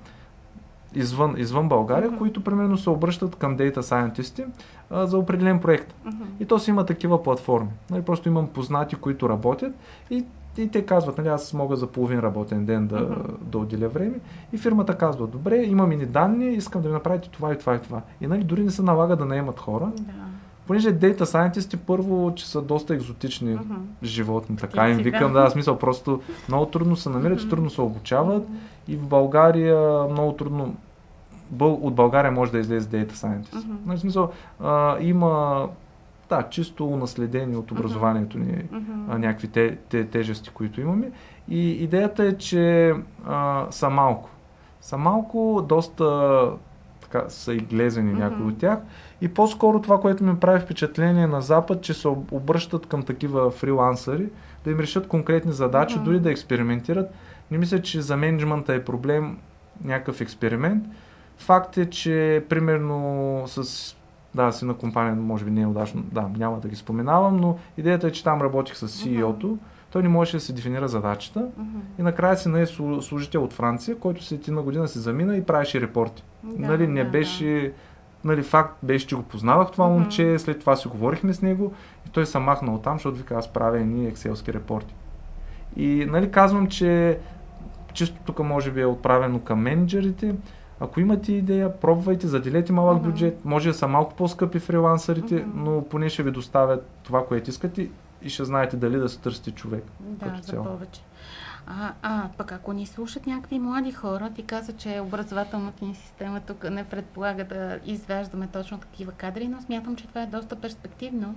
извън, 0.95 1.35
извън 1.37 1.69
България, 1.69 2.09
Мгм. 2.09 2.17
които 2.17 2.43
примерно 2.43 2.77
се 2.77 2.89
обръщат 2.89 3.35
към 3.35 3.57
Data 3.57 3.77
Scientist 3.77 4.45
за 4.91 5.17
определен 5.17 5.59
проект. 5.59 5.93
Мгм. 6.05 6.23
И 6.39 6.45
то 6.45 6.59
си 6.59 6.69
има 6.69 6.85
такива 6.85 7.23
платформи. 7.23 7.69
Нали, 7.89 8.01
просто 8.01 8.29
имам 8.29 8.47
познати, 8.47 8.95
които 8.95 9.29
работят 9.29 9.73
и, 10.09 10.25
и 10.57 10.71
те 10.71 10.85
казват, 10.85 11.17
нали, 11.17 11.27
аз 11.27 11.53
мога 11.53 11.75
за 11.75 11.87
половин 11.87 12.19
работен 12.19 12.65
ден 12.65 12.87
да, 12.87 12.99
Мгм. 12.99 13.13
да 13.41 13.57
отделя 13.57 13.87
време. 13.87 14.19
И 14.53 14.57
фирмата 14.57 14.97
казва, 14.97 15.27
добре, 15.27 15.55
имам 15.57 15.91
и 15.91 16.05
данни, 16.05 16.49
искам 16.49 16.81
да 16.81 16.87
ви 16.87 16.93
направите 16.93 17.29
това 17.29 17.53
и 17.53 17.57
това 17.57 17.75
и 17.75 17.79
това. 17.81 18.01
И 18.21 18.27
нали, 18.27 18.43
дори 18.43 18.63
не 18.63 18.71
се 18.71 18.81
налага 18.81 19.15
да 19.15 19.25
наемат 19.25 19.59
хора. 19.59 19.91
Да. 19.99 20.11
Понеже 20.67 20.99
Data 20.99 21.21
Scientist 21.21 21.77
първо, 21.77 22.33
че 22.35 22.47
са 22.47 22.61
доста 22.61 22.93
екзотични 22.93 23.53
Мгм. 23.53 23.73
животни, 24.03 24.55
така 24.57 24.89
им 24.89 24.95
Птици, 24.95 25.11
викам, 25.11 25.33
да. 25.33 25.41
да, 25.41 25.49
смисъл 25.49 25.77
просто 25.77 26.21
много 26.47 26.65
трудно 26.65 26.95
се 26.95 27.09
намират, 27.09 27.39
Мгм. 27.39 27.49
трудно 27.49 27.69
се 27.69 27.81
обучават 27.81 28.43
и 28.87 28.95
в 28.95 29.07
България 29.07 30.03
много 30.11 30.33
трудно 30.33 30.75
Бъл, 31.51 31.73
от 31.73 31.95
България 31.95 32.31
може 32.31 32.51
да 32.51 32.59
излезе 32.59 32.89
Data 32.89 33.11
Scientist. 33.11 33.65
Мгм. 33.65 33.75
Нали, 33.85 33.97
смисъл, 33.99 34.29
а, 34.63 34.97
има 34.99 35.65
да, 36.29 36.43
чисто 36.43 36.87
унаследени 36.87 37.55
от 37.55 37.71
образованието 37.71 38.37
ни 38.39 38.63
а, 39.09 39.17
някакви 39.17 39.47
те, 39.47 39.75
те, 39.89 40.05
тежести, 40.05 40.49
които 40.49 40.81
имаме. 40.81 41.11
И 41.49 41.69
идеята 41.71 42.23
е, 42.23 42.37
че 42.37 42.93
а, 43.25 43.65
са 43.71 43.89
малко. 43.89 44.29
Са 44.81 44.97
малко, 44.97 45.65
доста 45.69 46.51
така, 47.01 47.29
са 47.29 47.53
и 47.53 47.57
глезени 47.57 48.11
Мгм. 48.11 48.19
някои 48.19 48.45
от 48.45 48.57
тях. 48.57 48.79
И 49.21 49.27
по-скоро 49.27 49.81
това, 49.81 49.99
което 49.99 50.23
ми 50.23 50.39
прави 50.39 50.59
впечатление 50.59 51.27
на 51.27 51.41
Запад, 51.41 51.81
че 51.81 51.93
се 51.93 52.07
об- 52.07 52.31
обръщат 52.31 52.85
към 52.85 53.03
такива 53.03 53.51
фрилансъри, 53.51 54.29
да 54.63 54.71
им 54.71 54.79
решат 54.79 55.07
конкретни 55.07 55.51
задачи, 55.51 55.95
Мгм. 55.95 56.05
дори 56.05 56.19
да 56.19 56.31
експериментират. 56.31 57.09
Не 57.51 57.57
мисля, 57.57 57.81
че 57.81 58.01
за 58.01 58.17
менеджмента 58.17 58.73
е 58.73 58.83
проблем 58.83 59.37
някакъв 59.83 60.21
експеримент. 60.21 60.83
Факт 61.37 61.77
е, 61.77 61.89
че 61.89 62.45
примерно 62.49 63.43
с 63.47 63.95
да, 64.35 64.51
си 64.51 64.65
на 64.65 64.73
компания, 64.73 65.15
може 65.15 65.45
би 65.45 65.51
не 65.51 65.61
е 65.61 65.65
удачно, 65.67 66.03
да, 66.03 66.29
няма 66.37 66.59
да 66.59 66.67
ги 66.67 66.75
споменавам, 66.75 67.37
но 67.37 67.57
идеята 67.77 68.07
е, 68.07 68.11
че 68.11 68.23
там 68.23 68.41
работих 68.41 68.75
с 68.77 68.87
CEO-то, 68.87 69.57
той 69.91 70.03
не 70.03 70.09
можеше 70.09 70.37
да 70.37 70.41
си 70.41 70.55
дефинира 70.55 70.87
задачата 70.87 71.39
Мгм. 71.57 71.79
и 71.99 72.01
накрая 72.01 72.37
си 72.37 72.49
нае 72.49 72.65
слу- 72.65 73.01
служител 73.01 73.43
от 73.43 73.53
Франция, 73.53 73.97
който 73.97 74.23
след 74.23 74.47
една 74.47 74.61
година 74.61 74.87
си 74.87 74.99
замина 74.99 75.37
и 75.37 75.43
правеше 75.43 75.81
репорти. 75.81 76.23
Да, 76.43 76.67
нали, 76.67 76.87
не 76.87 77.03
да, 77.03 77.09
беше, 77.09 77.73
нали, 78.23 78.43
факт 78.43 78.77
беше, 78.83 79.07
че 79.07 79.15
го 79.15 79.23
познавах 79.23 79.71
това 79.71 79.87
Мгм. 79.87 79.93
момче, 79.99 80.39
след 80.39 80.59
това 80.59 80.75
си 80.75 80.87
говорихме 80.87 81.33
с 81.33 81.41
него 81.41 81.73
и 82.07 82.09
той 82.09 82.25
се 82.25 82.39
махна 82.39 82.73
от 82.73 82.83
там, 82.83 82.93
защото 82.95 83.17
вика 83.17 83.35
аз 83.35 83.53
правя 83.53 83.79
едни 83.79 84.07
екселски 84.07 84.53
репорти. 84.53 84.95
И 85.75 86.05
нали, 86.09 86.31
казвам, 86.31 86.67
че 86.67 87.19
чисто 87.93 88.15
тук 88.25 88.39
може 88.39 88.71
би 88.71 88.81
е 88.81 88.85
отправено 88.85 89.39
към 89.39 89.59
менеджерите. 89.59 90.35
Ако 90.79 90.99
имате 90.99 91.31
идея, 91.33 91.79
пробвайте, 91.79 92.27
заделете 92.27 92.73
малък 92.73 92.97
Мгм. 93.01 93.09
бюджет. 93.09 93.45
Може 93.45 93.69
да 93.69 93.73
са 93.75 93.87
малко 93.87 94.13
по-скъпи 94.15 94.59
фрилансърите, 94.59 95.35
Мгм. 95.35 95.63
но 95.63 95.83
поне 95.83 96.09
ще 96.09 96.23
ви 96.23 96.31
доставят 96.31 96.85
това, 97.03 97.25
което 97.25 97.49
искате 97.49 97.89
и 98.21 98.29
ще 98.29 98.45
знаете 98.45 98.77
дали 98.77 98.97
да 98.97 99.09
се 99.09 99.19
търсите 99.19 99.51
човек. 99.51 99.83
Да, 99.99 100.25
като 100.25 100.37
за 100.37 100.43
цяло. 100.43 100.65
повече. 100.65 101.01
А, 101.67 101.93
а, 102.01 102.29
пък 102.37 102.51
ако 102.51 102.73
ни 102.73 102.85
слушат 102.85 103.27
някакви 103.27 103.59
млади 103.59 103.91
хора, 103.91 104.29
ти 104.35 104.43
каза, 104.43 104.73
че 104.73 104.99
образователната 104.99 105.85
ни 105.85 105.95
система 105.95 106.39
тук 106.39 106.69
не 106.69 106.83
предполага 106.83 107.43
да 107.43 107.79
извеждаме 107.85 108.47
точно 108.47 108.77
такива 108.77 109.11
кадри, 109.11 109.47
но 109.47 109.61
смятам, 109.61 109.95
че 109.95 110.07
това 110.07 110.21
е 110.21 110.27
доста 110.27 110.55
перспективно, 110.55 111.35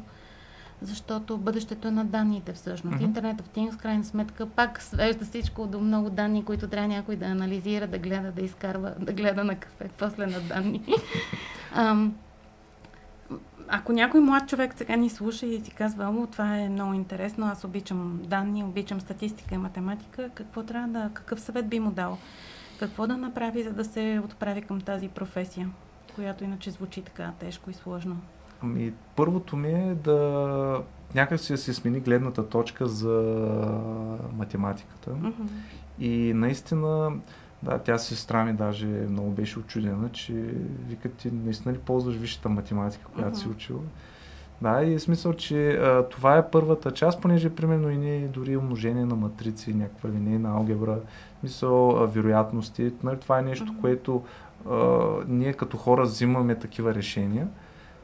защото 0.82 1.38
бъдещето 1.38 1.88
е 1.88 1.90
на 1.90 2.04
данните 2.04 2.52
всъщност. 2.52 2.94
Мгм. 2.94 3.04
Интернет 3.04 3.42
of 3.42 3.56
Things, 3.56 3.72
в 3.72 3.78
крайна 3.78 4.04
сметка, 4.04 4.46
пак 4.46 4.82
свежда 4.82 5.24
всичко 5.24 5.66
до 5.66 5.80
много 5.80 6.10
данни, 6.10 6.44
които 6.44 6.68
трябва 6.68 6.88
някой 6.88 7.16
да 7.16 7.26
анализира, 7.26 7.86
да 7.86 7.98
гледа, 7.98 8.32
да 8.32 8.42
изкарва, 8.42 8.94
да 8.98 9.12
гледа 9.12 9.44
на 9.44 9.56
кафе, 9.56 9.90
после 9.98 10.26
на 10.26 10.40
данни. 10.40 10.84
Ам, 11.74 12.14
ако 13.68 13.92
някой 13.92 14.20
млад 14.20 14.48
човек 14.48 14.74
сега 14.76 14.96
ни 14.96 15.10
слуша 15.10 15.46
и 15.46 15.60
си 15.64 15.70
казва, 15.70 16.04
о, 16.04 16.26
това 16.26 16.56
е 16.56 16.68
много 16.68 16.94
интересно, 16.94 17.46
аз 17.46 17.64
обичам 17.64 18.20
данни, 18.24 18.64
обичам 18.64 19.00
статистика 19.00 19.54
и 19.54 19.58
математика, 19.58 20.30
какво 20.34 20.62
трябва 20.62 20.88
да, 20.88 21.10
какъв 21.14 21.40
съвет 21.40 21.68
би 21.68 21.80
му 21.80 21.90
дал? 21.90 22.18
Какво 22.78 23.06
да 23.06 23.16
направи, 23.16 23.62
за 23.62 23.72
да 23.72 23.84
се 23.84 24.20
отправи 24.24 24.62
към 24.62 24.80
тази 24.80 25.08
професия, 25.08 25.70
която 26.14 26.44
иначе 26.44 26.70
звучи 26.70 27.02
така 27.02 27.32
тежко 27.38 27.70
и 27.70 27.74
сложно? 27.74 28.16
Ами, 28.62 28.92
първото 29.16 29.56
ми 29.56 29.72
е 29.72 29.94
да 29.94 30.82
някак 31.14 31.40
си 31.40 31.52
да 31.52 31.58
се 31.58 31.74
смени 31.74 32.00
гледната 32.00 32.48
точка 32.48 32.86
за 32.86 33.36
математиката. 34.36 35.10
Мгм. 35.10 35.30
И 35.98 36.32
наистина, 36.34 37.12
да, 37.62 37.78
тя 37.78 37.98
сестра 37.98 38.44
ми 38.44 38.52
даже 38.52 38.86
много 38.86 39.30
беше 39.30 39.58
очудена, 39.58 40.08
че 40.12 40.32
вика 40.88 41.08
ти 41.10 41.30
наистина 41.30 41.74
ли 41.74 41.78
ползваш 41.78 42.14
висшата 42.16 42.48
математика, 42.48 43.04
която 43.14 43.38
си 43.38 43.46
Мгм. 43.46 43.54
учил. 43.56 43.82
Да, 44.62 44.82
и 44.82 44.94
е 44.94 44.98
смисъл, 44.98 45.32
че 45.32 45.70
а, 45.72 46.08
това 46.08 46.36
е 46.38 46.50
първата 46.50 46.90
част, 46.90 47.20
понеже 47.20 47.50
примерно 47.50 47.90
и 47.90 47.96
не 47.96 48.28
дори 48.28 48.56
умножение 48.56 49.04
на 49.04 49.14
матрици, 49.16 49.74
някаква 49.74 50.10
линейна 50.10 50.50
алгебра, 50.50 50.98
мисъл, 51.42 51.90
а, 51.90 52.06
вероятности, 52.06 52.92
нали, 53.02 53.16
това 53.20 53.38
е 53.38 53.42
нещо, 53.42 53.72
Мгм. 53.72 53.80
което 53.80 54.22
а, 54.70 54.98
ние 55.28 55.52
като 55.52 55.76
хора 55.76 56.02
взимаме 56.02 56.54
такива 56.54 56.94
решения. 56.94 57.48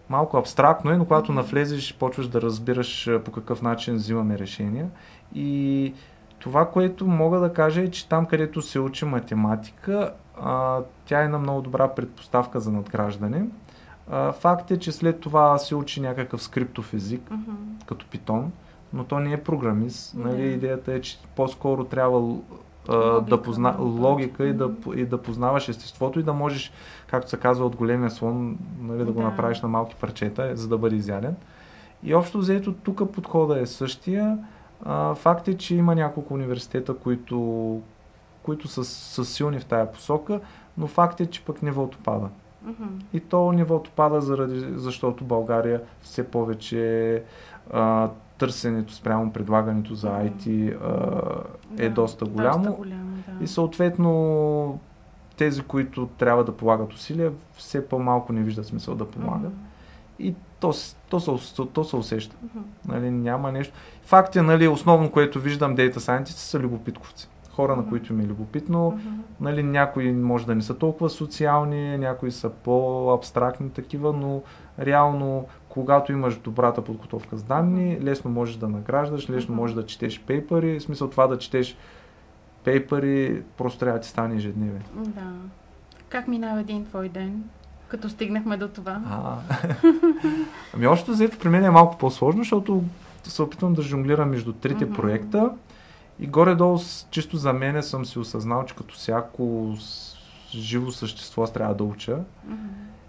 Малко 0.08 0.36
абстрактно 0.36 0.90
е, 0.90 0.96
но 0.96 1.04
когато 1.04 1.32
навлезеш, 1.32 1.96
почваш 1.98 2.28
да 2.28 2.42
разбираш 2.42 3.10
по 3.24 3.32
какъв 3.32 3.62
начин 3.62 3.94
взимаме 3.94 4.38
решения. 4.38 4.88
И 5.34 5.94
това, 6.38 6.70
което 6.70 7.06
мога 7.06 7.40
да 7.40 7.52
кажа 7.52 7.80
е, 7.80 7.90
че 7.90 8.08
там, 8.08 8.26
където 8.26 8.62
се 8.62 8.80
учи 8.80 9.04
математика, 9.04 10.12
а, 10.42 10.80
тя 11.06 11.20
е 11.20 11.24
една 11.24 11.38
много 11.38 11.62
добра 11.62 11.88
предпоставка 11.88 12.60
за 12.60 12.72
надграждане. 12.72 13.46
А, 14.10 14.32
факт 14.32 14.70
е, 14.70 14.78
че 14.78 14.92
след 14.92 15.20
това 15.20 15.58
се 15.58 15.74
учи 15.74 16.00
някакъв 16.00 16.42
скриптов 16.42 16.94
език, 16.94 17.30
Мгм. 17.30 17.52
като 17.86 18.06
питон, 18.06 18.52
но 18.92 19.04
то 19.04 19.18
не 19.20 19.32
е 19.32 19.42
програмист. 19.42 20.14
Нали, 20.14 20.36
Да. 20.36 20.42
Идеята 20.42 20.92
е, 20.92 21.00
че 21.00 21.18
по-скоро 21.36 21.84
трябва 21.84 22.36
Логика, 22.88 23.30
да 23.36 23.42
позна... 23.42 23.76
логика 23.78 24.46
и 24.46 24.52
да, 24.52 24.70
и 24.94 25.04
да 25.04 25.22
познаваш 25.22 25.68
естеството 25.68 26.20
и 26.20 26.22
да 26.22 26.32
можеш, 26.32 26.72
както 27.06 27.30
се 27.30 27.36
казва, 27.36 27.66
от 27.66 27.76
големия 27.76 28.10
слон 28.10 28.58
нали, 28.80 28.98
да 28.98 29.12
го 29.12 29.20
Да. 29.20 29.26
направиш 29.26 29.60
на 29.60 29.68
малки 29.68 29.94
парчета, 30.00 30.56
за 30.56 30.68
да 30.68 30.78
бъде 30.78 30.96
изяден. 30.96 31.36
И 32.02 32.14
общо 32.14 32.38
взето 32.38 32.72
тук 32.72 33.12
подхода 33.12 33.60
е 33.60 33.66
същия. 33.66 34.38
А, 34.84 35.14
факт 35.14 35.48
е, 35.48 35.56
че 35.56 35.76
има 35.76 35.94
няколко 35.94 36.34
университета, 36.34 36.94
които, 36.94 37.80
които 38.42 38.68
са, 38.68 38.84
са 38.84 39.24
силни 39.24 39.58
в 39.58 39.64
тая 39.64 39.92
посока, 39.92 40.40
но 40.78 40.86
факт 40.86 41.20
е, 41.20 41.26
че 41.26 41.44
пък 41.44 41.62
нивото 41.62 41.98
пада. 42.04 42.28
И 43.12 43.20
то 43.20 43.52
нивото 43.52 43.90
пада, 43.96 44.20
заради, 44.20 44.66
защото 44.74 45.24
България 45.24 45.82
все 46.02 46.30
повече 46.30 47.22
а, 47.72 48.08
търсенето 48.38 48.94
спрямо 48.94 49.32
предлагането 49.32 49.94
за. 49.94 50.08
IT 50.08 50.76
а, 50.82 51.82
е 51.82 51.88
Да, 51.88 51.94
доста 51.94 52.24
голямо. 52.24 52.58
Доста 52.58 52.70
голямо, 52.70 53.16
да. 53.38 53.44
И 53.44 53.46
съответно 53.46 54.78
тези, 55.36 55.62
които 55.62 56.08
трябва 56.18 56.44
да 56.44 56.56
полагат 56.56 56.92
усилия, 56.92 57.32
все 57.54 57.88
по-малко 57.88 58.32
не 58.32 58.42
виждат 58.42 58.66
смисъл 58.66 58.94
да 58.94 59.10
помагат. 59.10 59.52
И 60.18 60.34
то, 60.60 60.72
то, 61.10 61.20
се, 61.20 61.62
то 61.72 61.84
се 61.84 61.96
усеща. 61.96 62.36
Нали, 62.88 63.10
няма 63.10 63.52
нещо. 63.52 63.74
Факт 64.02 64.36
е, 64.36 64.42
нали, 64.42 64.68
основно, 64.68 65.10
което 65.10 65.40
виждам 65.40 65.76
Data 65.76 65.96
Scientist 65.96 66.24
са 66.24 66.58
любопитковци. 66.58 67.28
Хора, 67.52 67.76
на 67.76 67.88
които 67.88 68.12
им 68.12 68.20
е 68.20 68.26
любопитно. 68.26 69.00
Нали, 69.40 69.62
някои 69.62 70.12
може 70.12 70.46
да 70.46 70.54
не 70.54 70.62
са 70.62 70.78
толкова 70.78 71.10
социални, 71.10 71.98
някои 71.98 72.32
са 72.32 72.50
по-абстрактни 72.50 73.70
такива, 73.70 74.12
но 74.12 74.42
реално, 74.78 75.46
когато 75.76 76.12
имаш 76.12 76.36
добрата 76.36 76.84
подготовка 76.84 77.36
с 77.36 77.42
данни, 77.42 77.98
лесно 78.02 78.30
можеш 78.30 78.56
да 78.56 78.68
награждаш, 78.68 79.30
лесно 79.30 79.54
можеш 79.54 79.74
да 79.74 79.86
четеш 79.86 80.20
пейпери. 80.20 80.78
В 80.78 80.82
смисъл 80.82 81.10
това 81.10 81.26
да 81.26 81.38
четеш 81.38 81.76
пейпери, 82.64 83.42
просто 83.58 83.78
трябва 83.78 83.98
да 83.98 84.02
ти 84.02 84.08
стане 84.08 84.36
ежедневие. 84.36 84.80
Да. 84.94 85.32
Как 86.08 86.28
минава 86.28 86.60
един 86.60 86.84
твой 86.86 87.08
ден, 87.08 87.44
като 87.88 88.08
стигнахме 88.08 88.56
до 88.56 88.68
това? 88.68 89.00
А. 89.10 89.36
ами 90.74 90.86
още 90.86 91.10
взето 91.10 91.38
при 91.38 91.48
мен 91.48 91.64
е 91.64 91.70
малко 91.70 91.98
по-сложно, 91.98 92.42
защото 92.42 92.84
се 93.24 93.42
опитвам 93.42 93.74
да 93.74 93.82
жонглирам 93.82 94.30
между 94.30 94.52
трите 94.52 94.84
Мгм. 94.84 94.94
проекта 94.94 95.50
и 96.20 96.26
горе-долу 96.26 96.78
чисто 97.10 97.36
за 97.36 97.52
мене 97.52 97.82
съм 97.82 98.06
си 98.06 98.18
осъзнал, 98.18 98.64
че 98.64 98.74
като 98.74 98.94
всяко 98.94 99.74
живо 100.50 100.90
същество 100.90 101.42
аз 101.42 101.52
трябва 101.52 101.74
да 101.74 101.84
уча. 101.84 102.18
Мгм. 102.46 102.56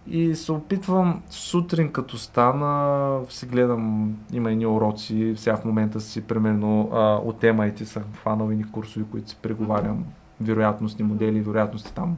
И 0.09 0.35
се 0.35 0.51
опитвам 0.51 1.21
сутрин 1.29 1.91
като 1.91 2.17
стана, 2.17 3.19
си 3.29 3.45
гледам, 3.45 4.15
има 4.33 4.51
едни 4.51 4.65
уроци, 4.65 5.33
сега 5.37 5.57
в 5.57 5.65
момента 5.65 6.01
си 6.01 6.21
примерно 6.21 6.89
а, 6.93 7.15
от 7.15 7.41
MIT 7.41 7.83
съм 7.83 8.03
хванал 8.21 8.51
едни 8.51 8.71
курсови, 8.71 9.05
които 9.11 9.29
си 9.29 9.37
преговарям, 9.41 10.05
вероятностни 10.41 11.05
модели, 11.05 11.41
вероятности 11.41 11.93
там. 11.93 12.17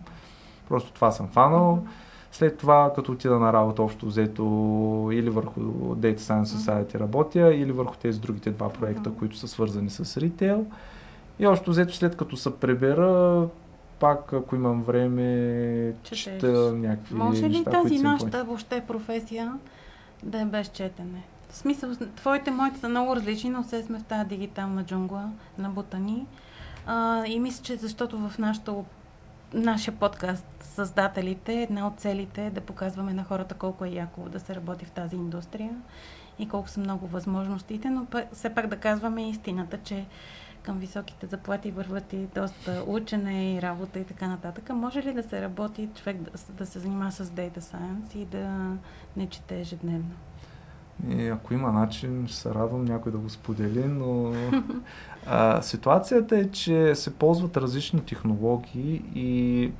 Просто 0.69 0.93
това 0.93 1.11
съм 1.11 1.27
фанал. 1.27 1.83
След 2.31 2.57
това, 2.57 2.91
като 2.95 3.11
отида 3.11 3.39
на 3.39 3.53
работа, 3.53 3.83
общо 3.83 4.05
взето 4.05 4.43
или 5.11 5.29
върху 5.29 5.59
Data 5.95 6.17
Science 6.17 6.43
Society 6.43 6.99
работя, 6.99 7.53
или 7.53 7.71
върху 7.71 7.95
тези 7.95 8.19
другите 8.19 8.51
два 8.51 8.69
проекта, 8.69 9.11
които 9.19 9.37
са 9.37 9.47
свързани 9.47 9.89
с 9.89 10.17
ритейл. 10.17 10.65
И 11.39 11.47
общо 11.47 11.71
взето, 11.71 11.95
след 11.95 12.17
като 12.17 12.37
се 12.37 12.55
пребера, 12.55 13.47
пак, 13.99 14.33
ако 14.33 14.55
имам 14.55 14.83
време, 14.83 15.93
Четеш. 16.03 16.19
чета 16.19 16.73
някакви 16.73 17.15
Може 17.15 17.43
ли 17.43 17.57
неща, 17.57 17.71
тази 17.71 17.99
нашата 17.99 18.43
въобще 18.43 18.81
професия 18.81 19.53
да 20.23 20.41
е 20.41 20.45
без 20.45 20.67
четене? 20.67 21.23
В 21.49 21.55
смисъл, 21.57 21.89
твоите, 22.15 22.51
моите 22.51 22.79
са 22.79 22.89
много 22.89 23.15
различни, 23.15 23.49
но 23.49 23.63
все 23.63 23.83
сме 23.83 23.99
в 23.99 24.03
тази 24.03 24.29
дигитална 24.29 24.83
джунгла, 24.83 25.29
набутани. 25.57 26.27
А, 26.85 27.25
и 27.25 27.39
мисля, 27.39 27.63
че 27.63 27.75
защото 27.75 28.29
в 28.29 28.37
нашото, 28.37 28.85
нашия 29.53 29.93
подкаст 29.93 30.45
създателите, 30.61 31.61
една 31.61 31.87
от 31.87 31.99
целите 31.99 32.45
е 32.45 32.49
да 32.49 32.61
показваме 32.61 33.13
на 33.13 33.23
хората 33.23 33.55
колко 33.55 33.85
е 33.85 33.89
яко 33.89 34.21
да 34.21 34.39
се 34.39 34.55
работи 34.55 34.85
в 34.85 34.91
тази 34.91 35.15
индустрия 35.15 35.75
и 36.39 36.47
колко 36.47 36.69
са 36.69 36.79
много 36.79 37.07
възможностите, 37.07 37.89
но 37.89 38.05
пък, 38.05 38.25
все 38.33 38.49
пак 38.49 38.67
да 38.67 38.77
казваме 38.77 39.29
истината, 39.29 39.77
че 39.83 40.05
към 40.63 40.77
високите 40.79 41.25
заплати 41.27 41.71
върват 41.71 42.13
и 42.13 42.27
доста 42.35 42.83
учене 42.87 43.53
и 43.53 43.61
работа 43.61 43.99
и 43.99 44.03
така 44.03 44.27
нататък. 44.27 44.69
Може 44.69 45.03
ли 45.03 45.13
да 45.13 45.23
се 45.23 45.41
работи 45.41 45.89
човек 45.95 46.17
да, 46.21 46.31
да 46.53 46.65
се 46.65 46.79
занимава 46.79 47.11
с 47.11 47.25
Data 47.25 47.59
Science 47.59 48.15
и 48.15 48.25
да 48.25 48.71
не 49.17 49.29
чете 49.29 49.59
ежедневно? 49.59 50.11
И 51.09 51.27
ако 51.27 51.53
има 51.53 51.71
начин, 51.71 52.27
ще 52.27 52.37
се 52.37 52.53
радвам 52.53 52.85
някой 52.85 53.11
да 53.11 53.17
го 53.17 53.29
сподели, 53.29 53.85
но 53.85 54.33
а, 55.27 55.61
ситуацията 55.61 56.37
е, 56.37 56.51
че 56.51 56.95
се 56.95 57.13
ползват 57.13 57.57
различни 57.57 58.01
технологии 58.05 59.03
и 59.15 59.71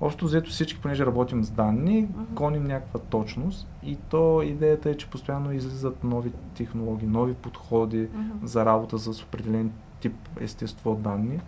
общо 0.00 0.24
взето 0.24 0.50
всички, 0.50 0.80
понеже 0.80 1.06
работим 1.06 1.44
с 1.44 1.50
данни, 1.50 2.00
Мгм. 2.02 2.22
гоним 2.34 2.64
някаква 2.64 3.00
точност 3.00 3.66
и 3.82 3.96
то 3.96 4.42
идеята 4.42 4.90
е, 4.90 4.96
че 4.96 5.10
постоянно 5.10 5.52
излизат 5.52 6.04
нови 6.04 6.32
технологии, 6.54 7.08
нови 7.08 7.34
подходи 7.34 8.08
Мгм. 8.14 8.46
за 8.46 8.64
работа 8.64 8.98
с 8.98 9.22
определен 9.22 9.72
тип 10.02 10.14
естество 10.40 10.94
данни. 10.94 11.40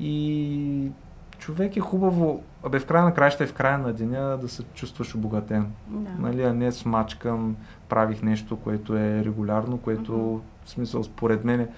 И 0.00 0.90
човек 1.38 1.76
е 1.76 1.80
хубаво, 1.80 2.42
абе 2.64 2.78
в 2.78 2.86
края 2.86 3.04
на 3.04 3.14
краища 3.14 3.44
и 3.44 3.46
в 3.46 3.54
края 3.54 3.78
на 3.78 3.92
деня 3.92 4.38
да 4.40 4.48
се 4.48 4.62
чувстваш 4.62 5.14
обогатен. 5.14 5.72
Да. 5.88 6.10
Нали, 6.18 6.42
а 6.42 6.54
не 6.54 6.72
смачкан, 6.72 7.56
правих 7.88 8.22
нещо, 8.22 8.56
което 8.56 8.96
е 8.96 9.24
регулярно, 9.24 9.78
което 9.78 10.12
Мгм. 10.12 10.40
в 10.64 10.70
смисъл 10.70 11.04
според 11.04 11.44
мен 11.44 11.68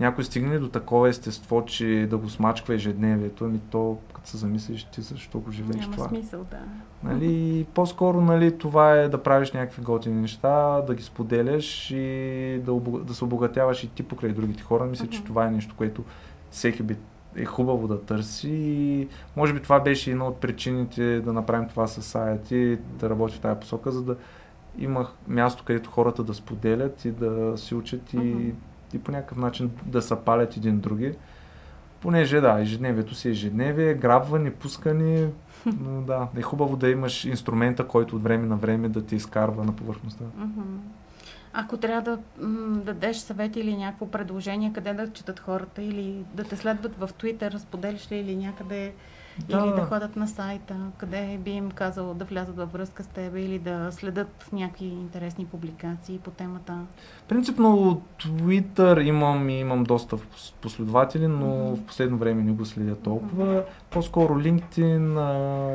някой 0.00 0.24
стигне 0.24 0.58
до 0.58 0.68
такова 0.68 1.08
естество, 1.08 1.64
че 1.64 2.06
да 2.10 2.16
го 2.16 2.30
смачква 2.30 2.74
ежедневието, 2.74 3.44
ами 3.44 3.60
то 3.70 3.98
като 4.14 4.28
се 4.28 4.36
замислиш 4.36 4.84
ти 4.84 5.00
защо 5.00 5.40
го 5.40 5.50
живееш 5.50 5.80
Няма 5.80 5.92
това. 5.96 6.08
смисъл, 6.08 6.44
да. 6.50 6.60
Нали, 7.02 7.32
и 7.32 7.64
по-скоро 7.64 8.20
нали, 8.20 8.58
това 8.58 8.92
е 8.92 9.08
да 9.08 9.22
правиш 9.22 9.52
някакви 9.52 9.82
готини 9.82 10.20
неща, 10.20 10.80
да 10.80 10.94
ги 10.94 11.02
споделяш 11.02 11.90
и 11.90 12.60
да, 12.64 12.72
обог... 12.72 13.04
да 13.04 13.14
се 13.14 13.24
обогатяваш 13.24 13.84
и 13.84 13.88
ти 13.88 14.02
покрай 14.02 14.32
другите 14.32 14.62
хора. 14.62 14.84
Мисля, 14.84 15.06
че 15.06 15.18
Мгм. 15.18 15.26
това 15.26 15.46
е 15.46 15.50
нещо, 15.50 15.74
което 15.78 16.04
всеки 16.50 16.82
би 16.82 16.96
е 17.36 17.44
хубаво 17.44 17.88
да 17.88 18.00
търси 18.00 18.50
и 18.52 19.08
може 19.36 19.52
би 19.52 19.60
това 19.60 19.80
беше 19.80 20.10
една 20.10 20.26
от 20.26 20.36
причините 20.36 21.20
да 21.20 21.32
направим 21.32 21.68
това 21.68 21.86
с 21.86 22.02
Society, 22.02 22.76
да 22.76 23.10
работи 23.10 23.34
в 23.34 23.40
тази 23.40 23.60
посока, 23.60 23.92
за 23.92 24.02
да 24.02 24.16
има 24.78 25.08
място, 25.28 25.62
където 25.66 25.90
хората 25.90 26.24
да 26.24 26.34
споделят 26.34 27.04
и 27.04 27.10
да 27.10 27.52
се 27.56 27.74
учат 27.74 28.12
и, 28.12 28.16
Мгм. 28.18 28.50
И 28.94 28.98
по 28.98 29.12
някакъв 29.12 29.38
начин 29.38 29.70
да 29.86 30.02
се 30.02 30.16
палят 30.16 30.56
един 30.56 30.80
други. 30.80 31.14
Понеже 32.00 32.40
да, 32.40 32.60
ежедневието 32.60 33.14
си 33.14 33.28
е 33.28 33.30
ежедневие, 33.30 33.94
грабване, 33.94 34.50
пускане, 34.50 35.28
но 35.80 36.02
да, 36.02 36.28
е 36.36 36.42
хубаво 36.42 36.76
да 36.76 36.90
имаш 36.90 37.24
инструмента, 37.24 37.88
който 37.88 38.16
от 38.16 38.22
време 38.22 38.46
на 38.46 38.56
време 38.56 38.88
да 38.88 39.06
те 39.06 39.16
изкарва 39.16 39.64
на 39.64 39.72
повърхността. 39.72 40.24
Ако 41.52 41.76
трябва 41.76 42.02
да 42.02 42.46
м, 42.46 42.76
дадеш 42.76 43.16
съвет 43.16 43.56
или 43.56 43.76
някакво 43.76 44.06
предложение, 44.06 44.72
къде 44.72 44.92
да 44.92 45.12
четат 45.12 45.40
хората 45.40 45.82
или 45.82 46.24
да 46.34 46.44
те 46.44 46.56
следват 46.56 46.96
в 46.98 47.08
Twitter, 47.08 47.56
споделиш 47.56 48.12
ли 48.12 48.16
или 48.16 48.36
някъде, 48.36 48.92
или 49.40 49.56
да 49.70 49.82
ходят 49.82 50.16
на 50.16 50.28
сайта, 50.28 50.76
къде 50.98 51.38
би 51.38 51.50
им 51.50 51.70
казал 51.70 52.14
да 52.14 52.24
влязат 52.24 52.56
във 52.56 52.72
връзка 52.72 53.02
с 53.02 53.06
теб 53.06 53.36
или 53.36 53.58
да 53.58 53.88
следят 53.92 54.48
някакви 54.52 54.84
интересни 54.86 55.46
публикации 55.46 56.18
по 56.18 56.30
темата. 56.30 56.78
Принципно 57.28 58.00
Twitter 58.20 59.02
имам 59.02 59.48
и 59.48 59.54
имам 59.54 59.84
доста 59.84 60.16
пос- 60.16 60.54
последователи, 60.54 61.26
но 61.26 61.46
Мгм. 61.64 61.74
в 61.76 61.82
последно 61.82 62.18
време 62.18 62.42
не 62.42 62.52
го 62.52 62.64
следя 62.64 62.96
толкова. 62.96 63.62
По-скоро 63.90 64.34
LinkedIn, 64.34 65.14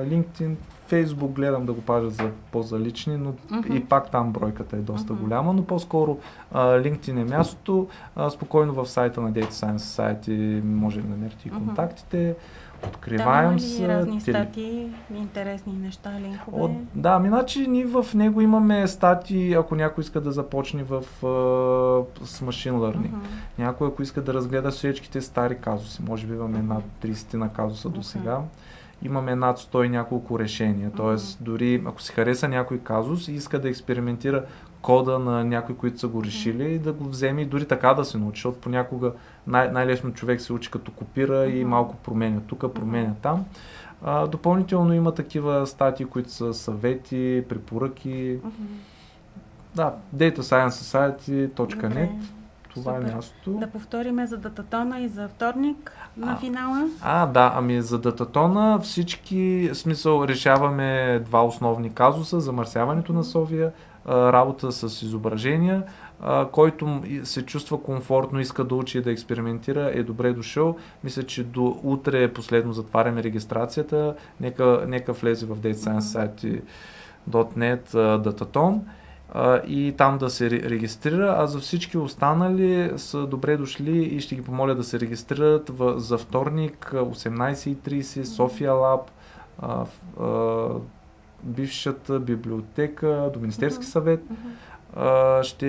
LinkedIn, 0.05 0.55
Facebook 0.89 1.29
гледам 1.29 1.65
да 1.65 1.73
го 1.73 1.81
пажа 1.81 2.09
за 2.09 2.31
по-залични, 2.51 3.17
но 3.17 3.33
Мгм. 3.51 3.75
и 3.75 3.85
пак 3.85 4.11
там 4.11 4.31
бройката 4.31 4.75
е 4.75 4.79
доста 4.79 5.13
Мгм. 5.13 5.23
голяма, 5.23 5.53
но 5.53 5.65
по-скоро 5.65 6.17
а, 6.51 6.67
LinkedIn 6.67 7.21
е 7.21 7.25
мястото. 7.27 7.87
А, 8.15 8.29
спокойно 8.29 8.73
в 8.73 8.85
сайта 8.85 9.21
на 9.21 9.31
Data 9.31 9.49
Science 9.49 9.77
Society 9.77 10.63
може 10.63 11.01
да 11.01 11.07
намерите 11.09 11.47
и 11.47 11.51
контактите. 11.51 12.35
Там 12.35 12.35
Откриваем 12.87 13.59
се. 13.59 13.83
ли 13.83 13.87
разни 13.87 14.21
теле- 14.21 14.43
статии, 14.43 14.87
интересни 15.15 15.73
неща, 15.73 16.11
линкове? 16.21 16.61
От, 16.61 16.71
да, 16.95 17.21
значи 17.27 17.67
ние 17.67 17.85
в 17.85 18.05
него 18.13 18.41
имаме 18.41 18.87
статии, 18.87 19.53
ако 19.53 19.75
някой 19.75 20.01
иска 20.01 20.21
да 20.21 20.31
започне 20.31 20.83
в, 20.83 20.93
а, 20.95 21.01
с 22.25 22.39
Machine 22.41 22.73
Learning. 22.73 22.97
Мгм. 23.11 23.19
Някой, 23.57 23.87
ако 23.87 24.01
иска 24.01 24.21
да 24.21 24.33
разгледа 24.33 24.71
всичките 24.71 25.21
стари 25.21 25.57
казуси, 25.61 26.01
може 26.01 26.27
би 26.27 26.33
имаме 26.33 26.61
над 26.61 26.83
30 27.01 27.33
на 27.37 27.53
казуса 27.53 27.89
до 27.89 27.99
Окей. 27.99 28.03
сега, 28.03 28.39
имаме 29.03 29.35
над 29.35 29.59
100 29.59 29.83
и 29.85 29.89
няколко 29.89 30.39
решения. 30.39 30.91
Тоест, 30.95 31.37
дори 31.43 31.83
ако 31.85 32.01
си 32.01 32.13
хареса 32.13 32.47
някой 32.47 32.79
казус 32.79 33.27
и 33.27 33.33
иска 33.33 33.59
да 33.59 33.69
експериментира 33.69 34.45
кода 34.81 35.19
на 35.19 35.43
някои, 35.43 35.75
които 35.75 35.99
са 35.99 36.07
го 36.07 36.23
решили, 36.23 36.79
да 36.79 36.93
го 36.93 37.03
вземе 37.03 37.41
и 37.41 37.45
дори 37.45 37.65
така 37.65 37.93
да 37.93 38.05
се 38.05 38.17
научи, 38.17 38.37
защото 38.37 38.59
понякога 38.59 39.11
най- 39.47 39.71
най-лесно 39.71 40.13
човек 40.13 40.41
се 40.41 40.53
учи 40.53 40.71
като 40.71 40.91
копира 40.91 41.45
и 41.45 41.59
Мгм. 41.61 41.69
малко 41.69 41.95
променя 41.95 42.39
тук, 42.39 42.73
променя 42.73 43.13
там. 43.21 43.45
А, 44.03 44.27
допълнително 44.27 44.93
има 44.93 45.11
такива 45.13 45.67
статии, 45.67 46.05
които 46.05 46.31
са 46.31 46.53
съвети, 46.53 47.43
препоръки. 47.49 48.39
Мгм. 48.43 48.63
Да, 49.75 49.93
datasciencesociety.net. 50.15 51.89
Добре. 51.89 52.09
Това 52.73 52.93
е 52.93 52.97
Супер. 52.97 53.13
мястото. 53.15 53.51
Да 53.51 53.67
повториме 53.67 54.27
за 54.27 54.37
дататона 54.37 54.99
и 54.99 55.07
за 55.07 55.27
вторник 55.27 55.91
на 56.17 56.31
А. 56.33 56.37
финала. 56.37 56.87
А, 57.01 57.25
да, 57.25 57.51
ами 57.55 57.81
за 57.81 57.99
дататона 57.99 58.79
всички, 58.79 59.69
в 59.73 59.77
смисъл, 59.77 60.25
решаваме 60.25 61.19
два 61.19 61.45
основни 61.45 61.93
казуса, 61.93 62.39
замърсяването 62.39 63.13
на 63.13 63.23
Совия, 63.23 63.67
а, 63.67 63.71
работа 64.09 64.71
с 64.71 65.01
изображения, 65.01 65.83
който 66.51 67.01
се 67.23 67.45
чувства 67.45 67.83
комфортно, 67.83 68.39
иска 68.39 68.63
да 68.63 68.75
учи 68.75 68.97
и 68.97 69.01
да 69.01 69.11
експериментира, 69.11 69.91
е 69.93 70.03
добре 70.03 70.33
дошъл. 70.33 70.77
Мисля, 71.03 71.23
че 71.23 71.43
до 71.43 71.79
утре 71.83 72.33
последно 72.33 72.73
затваряме 72.73 73.23
регистрацията. 73.23 74.15
Нека, 74.39 74.85
нека 74.87 75.13
влезе 75.13 75.45
в 75.45 75.57
Data 75.57 75.73
Science 75.73 75.99
Society 75.99 76.61
.NET 77.29 77.89
Datatom 77.93 78.79
и 79.67 79.93
там 79.97 80.17
да 80.17 80.29
се 80.29 80.49
регистрира, 80.49 81.35
а 81.37 81.47
за 81.47 81.59
всички 81.59 81.97
останали 81.97 82.91
са 82.95 83.27
добре 83.27 83.57
дошли 83.57 83.97
и 83.97 84.19
ще 84.19 84.35
ги 84.35 84.41
помоля 84.41 84.75
да 84.75 84.83
се 84.83 84.99
регистрират 84.99 85.71
за 85.95 86.17
вторник 86.17 86.91
18.30 86.93 88.23
София 88.23 88.73
Лаб, 88.73 89.11
бившата 91.43 92.19
библиотека 92.19 93.29
до 93.33 93.39
Министерски 93.39 93.85
съвет. 93.85 94.23
Ще 95.41 95.67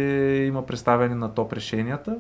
има 0.49 0.67
представяне 0.67 1.15
на 1.15 1.35
топ 1.35 1.53
решенията 1.53 2.19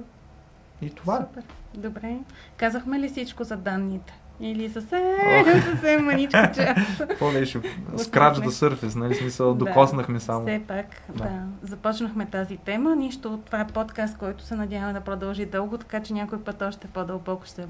и 0.82 0.90
това 0.90 1.16
е. 1.16 1.20
Супер. 1.20 1.42
Добре. 1.74 2.16
Казахме 2.57 3.01
ли 3.01 3.09
всичко 3.09 3.44
за 3.44 3.57
данните? 3.57 4.20
Или 4.40 4.70
съвсем, 4.70 5.03
съвсем 5.70 6.05
маничко 6.05 6.40
част. 6.55 6.98
Какво 6.98 7.32
беше? 7.32 7.61
Скрач 7.96 8.38
да 8.38 8.51
сърфис, 8.51 8.94
нали? 8.94 9.14
Смисъл, 9.14 9.55
докоснахме 9.55 10.20
само. 10.20 10.46
Все 10.46 10.62
пак, 10.68 10.86
да. 11.09 11.24
да. 11.24 11.42
Започнахме 11.62 12.26
тази 12.26 12.57
тема. 12.57 12.96
Нищо, 12.96 13.40
това 13.46 13.61
е 13.61 13.66
подкаст, 13.66 14.18
който 14.18 14.44
се 14.44 14.55
надяваме 14.55 14.92
да 14.92 15.01
продължи 15.01 15.46
дълго, 15.46 15.78
така 15.78 16.03
че 16.03 16.12
някой 16.12 16.40
път 16.40 16.62
още 16.62 16.86
по-дълбоко 16.86 17.46
ще 17.46 17.55
се. 17.55 17.66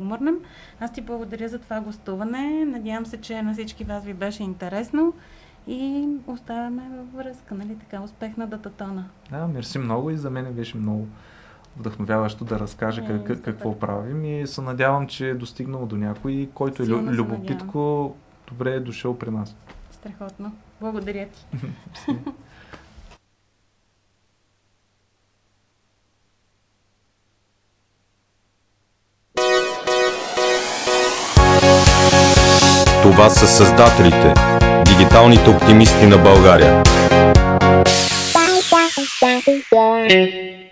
Аз 0.80 0.92
ти 0.92 1.00
благодаря 1.00 1.48
за 1.48 1.58
това 1.58 1.80
гостуване. 1.80 2.64
Надявам 2.64 3.06
се, 3.06 3.20
че 3.20 3.42
на 3.42 3.52
всички 3.52 3.84
вас 3.84 4.04
ви 4.04 4.14
беше 4.14 4.42
интересно. 4.42 5.14
И 5.66 6.08
оставяме 6.26 6.82
във 6.96 7.12
връзка, 7.12 7.54
нали 7.54 7.76
така, 7.78 8.02
успех 8.02 8.36
на 8.36 8.46
дататона. 8.46 9.04
Да, 9.30 9.46
мерси 9.46 9.78
много 9.78 10.10
и 10.10 10.16
за 10.16 10.30
мен 10.30 10.52
беше 10.52 10.76
много 10.76 11.06
вдъхновяващо 11.76 12.44
да 12.44 12.58
разкаже 12.58 13.04
как, 13.06 13.26
как, 13.26 13.42
какво 13.42 13.78
правим 13.78 14.24
и 14.24 14.46
се 14.46 14.60
надявам, 14.60 15.06
че 15.06 15.30
е 15.30 15.34
достигнало 15.34 15.86
до 15.86 15.96
някой, 15.96 16.48
който 16.54 16.82
е 16.82 16.86
любопитко, 16.86 18.14
добре 18.48 18.74
е 18.74 18.80
дошъл 18.80 19.18
при 19.18 19.30
нас. 19.30 19.56
Страхотно. 19.90 20.52
Благодаря 20.80 21.26
ти. 21.26 21.46
Това 33.02 33.30
са 33.30 33.46
създателите, 33.46 34.34
дигиталните 35.00 35.50
оптимисти 35.50 36.06
на 36.06 36.18
България. 36.18 36.82